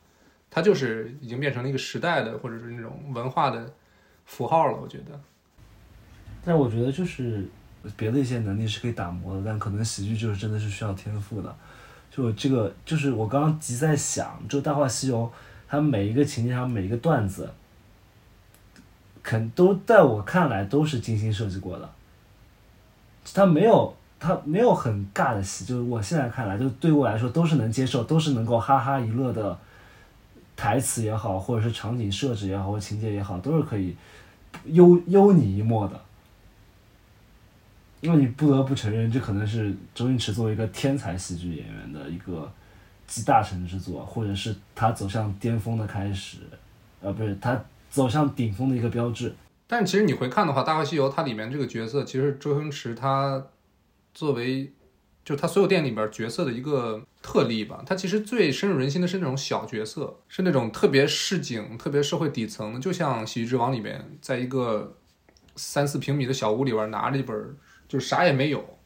[0.49, 3.75] 它就是已经变成了一个时代的或者是那种文化的
[4.25, 4.79] 符号了。
[4.81, 5.21] 我觉得，
[6.45, 7.45] 但我觉得就是
[7.97, 11.57] 别的一些能力是可以打磨的，但可能喜剧就是真的是需要天赋的。
[12.09, 15.19] 就这个，就是我刚刚急在想，就《大话西游》，
[15.69, 17.51] 他每一个情节上每一个段子，
[19.23, 21.91] 肯都在我看来都是精心设计过的。
[23.35, 29.59] 他没有，他没有很尬的戏，就是我现在看来，就对我来说都是能接受，都是能够哈哈一乐的
[30.55, 33.97] 台词也好，或者是场景设置也好，或情节也好，都是可以
[34.67, 36.01] 悠悠你一默的。
[38.01, 42.49] 因为你不得不承认，这可能是周星驰作为一个天才喜剧演员的一个
[43.07, 46.39] 集大成之作，或者是他走向巅峰的开始，
[47.01, 49.35] 呃，不是他走向顶峰的一个标志。
[49.67, 53.47] 但其实你回看的话，《大话西游》它里面这个角色，其实周星驰他
[54.15, 54.73] 作为
[55.25, 57.83] 就他所有电影里边角色的一个特例吧。
[57.85, 64.97] 他其实最深入人心的是那种小角色，是那种特别市井、特别社会底层，就像《喜剧之王》里面，在一个
[65.57, 67.57] 三四平米的小屋里边拿着一本，
[67.89, 68.79] 就是啥也没有，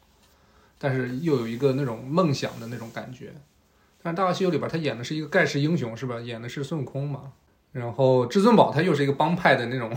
[0.79, 3.33] 但是又有一个那种梦想的那种感觉。
[4.03, 6.19] 但是《大话西游》里边他演的是一个盖世英雄，是吧？
[6.19, 7.33] 演的是孙悟空嘛。
[7.71, 9.91] 然后至尊宝他又是一个帮派的那种。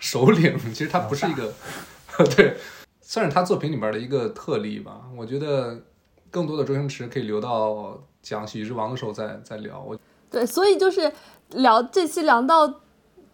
[0.00, 1.52] 首领 其实他不是一个，
[2.36, 2.56] 对，
[3.00, 5.02] 算是他作品里边的一个特例吧。
[5.16, 5.80] 我觉得
[6.28, 9.80] 更多的周星驰可以留到讲《喜剧之王》的时候再再聊。
[9.80, 9.96] 我
[10.28, 11.10] 对，所以就是
[11.50, 12.80] 聊这期聊到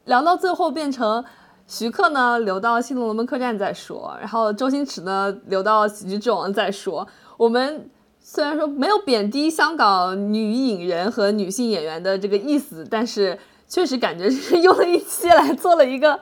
[0.05, 1.24] 聊到最后变成
[1.66, 7.09] 徐克呢留到《新龙门客栈》再说，然后周星驰呢留到《喜剧之王》再说。
[7.39, 7.90] 我们
[8.23, 13.39] 虽然说没有贬低香港女影人和女性演员的这个意思，但是。
[13.69, 16.20] 确实感觉是 用了一期来做了一个，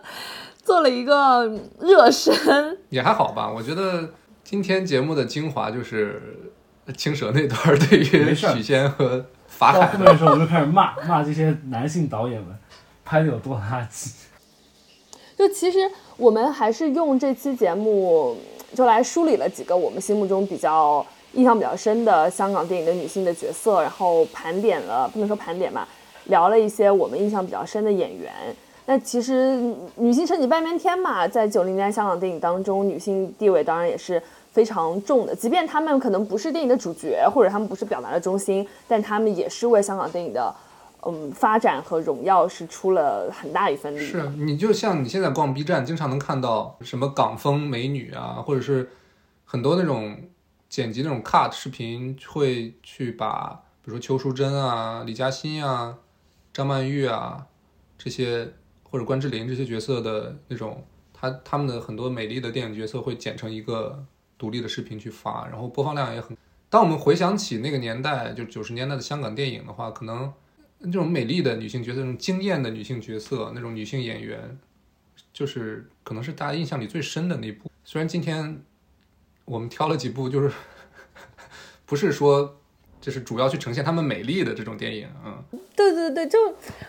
[0.63, 1.45] 做了一个
[1.81, 3.51] 热身，也还好吧。
[3.53, 4.09] 我觉得
[4.45, 6.23] 今天节目的精华就是
[6.97, 9.81] 青蛇那段对于许仙和法海。
[9.81, 12.57] 到后面的时候我就开始骂骂这些男性导演们
[13.05, 14.13] 拍的有多垃圾。
[15.37, 15.79] 就其实
[16.19, 18.37] 我们还是用这期节目
[18.77, 25.87] 就来梳理了几个我们心目中比较印象比较深的香港电影的女性的角色，然后盘点了，不能说盘点吧。
[26.25, 28.33] 聊了一些我们印象比较深的演员。
[28.87, 29.57] 那其实
[29.97, 34.21] 女性撑起半边天嘛，在九零年代香港电影当中，女性地位当然也是
[34.51, 35.35] 非常重的。
[35.35, 40.53] 即便她们可能不是电影的主角，或者她们不是表达的中心，但她们也是为香港电影的
[41.07, 44.01] 嗯发展和荣耀是出了很大一份力。
[44.01, 48.91] 是你就像你现在逛 B 站，经常能看到什么港风美女啊，或者是
[49.45, 50.17] 很多那种
[50.71, 55.99] 剪辑那种 cut 视频，会去把比如说邱淑贞啊、李嘉欣啊。
[56.53, 57.47] 张曼玉啊，
[57.97, 58.53] 这些
[58.83, 64.05] 或者关之琳这些角色的那种，他他们的很多美丽的电影角色会剪成一个
[64.37, 66.37] 独立的视频去发，然后播放量也很。
[66.69, 70.33] 当我们回想起那个年代，就九十年代的香港电影的话，可能
[70.83, 74.59] 这种美丽的女性角色，那种惊艳的女性角色，那种女性演员，
[75.33, 77.71] 就是可能是大家印象里最深的那部。
[77.85, 78.61] 虽然今天
[79.45, 80.51] 我们挑了几部，就是
[81.87, 82.57] 不是说。
[83.01, 86.39] 就是主要去呈现她们美丽的这种电影，嗯，对对对，就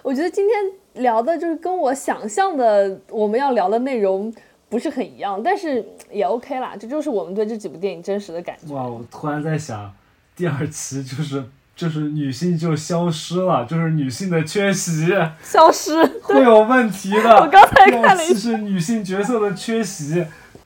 [0.04, 0.58] 我觉得今天
[1.02, 4.30] 聊的就是跟我想象的我们要聊的内容
[4.68, 8.74] 不是很一样，但是也 OK 啦，这就是我们对这几部电影真实的感觉。
[8.74, 9.90] 哇，我突然在想，
[10.36, 11.46] 第二期就是
[11.78, 17.36] 就是女性就消失了，就是女性的缺席， 消失会有问题的。
[17.40, 20.26] 我刚才看了一是女性角色的缺席，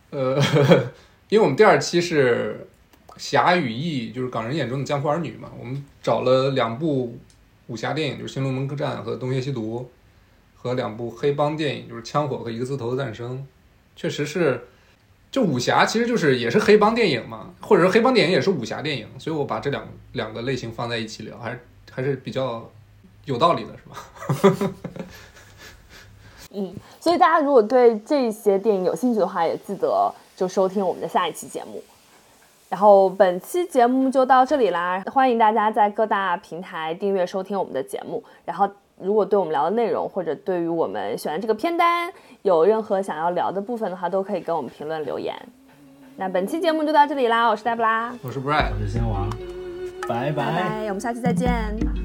[0.09, 0.41] 呃，
[1.29, 2.67] 因为我们第二期是。
[3.17, 5.49] 侠与义就是港人眼中的江湖儿女嘛。
[5.57, 7.17] 我们找了两部
[7.67, 9.89] 武侠电影，就是《新龙门客栈》和《东邪西毒》，
[10.61, 13.37] 和两部黑帮电影，就是《枪火》和《一个字头的诞生》。
[13.95, 14.67] 确实是，
[15.31, 22.69] 就武侠其实就是也是黑帮电影嘛， 或者说黑帮电影也是武侠电影，所以我把这两两个类型放在一起聊，还是还是比较
[23.23, 24.73] 有道理的，是吧？
[26.51, 31.81] 嗯，所以大家如果对这些电影有兴趣的话，也记得就收听我们的下一期节目。
[32.67, 38.21] 然后本期节目就到这里啦，欢迎大家在各大平台订阅收听我们的节目。
[38.43, 38.67] 然后
[38.99, 45.35] 如果对我们聊的内容或者对于我们选的这个片单有任何想要聊的部分的话，都可以跟我们评论留言。
[46.17, 49.29] 那本期节目就到这里啦，我是黛布拉，我是 Brian，我是仙王，
[50.07, 52.04] 拜拜，我们下期再见。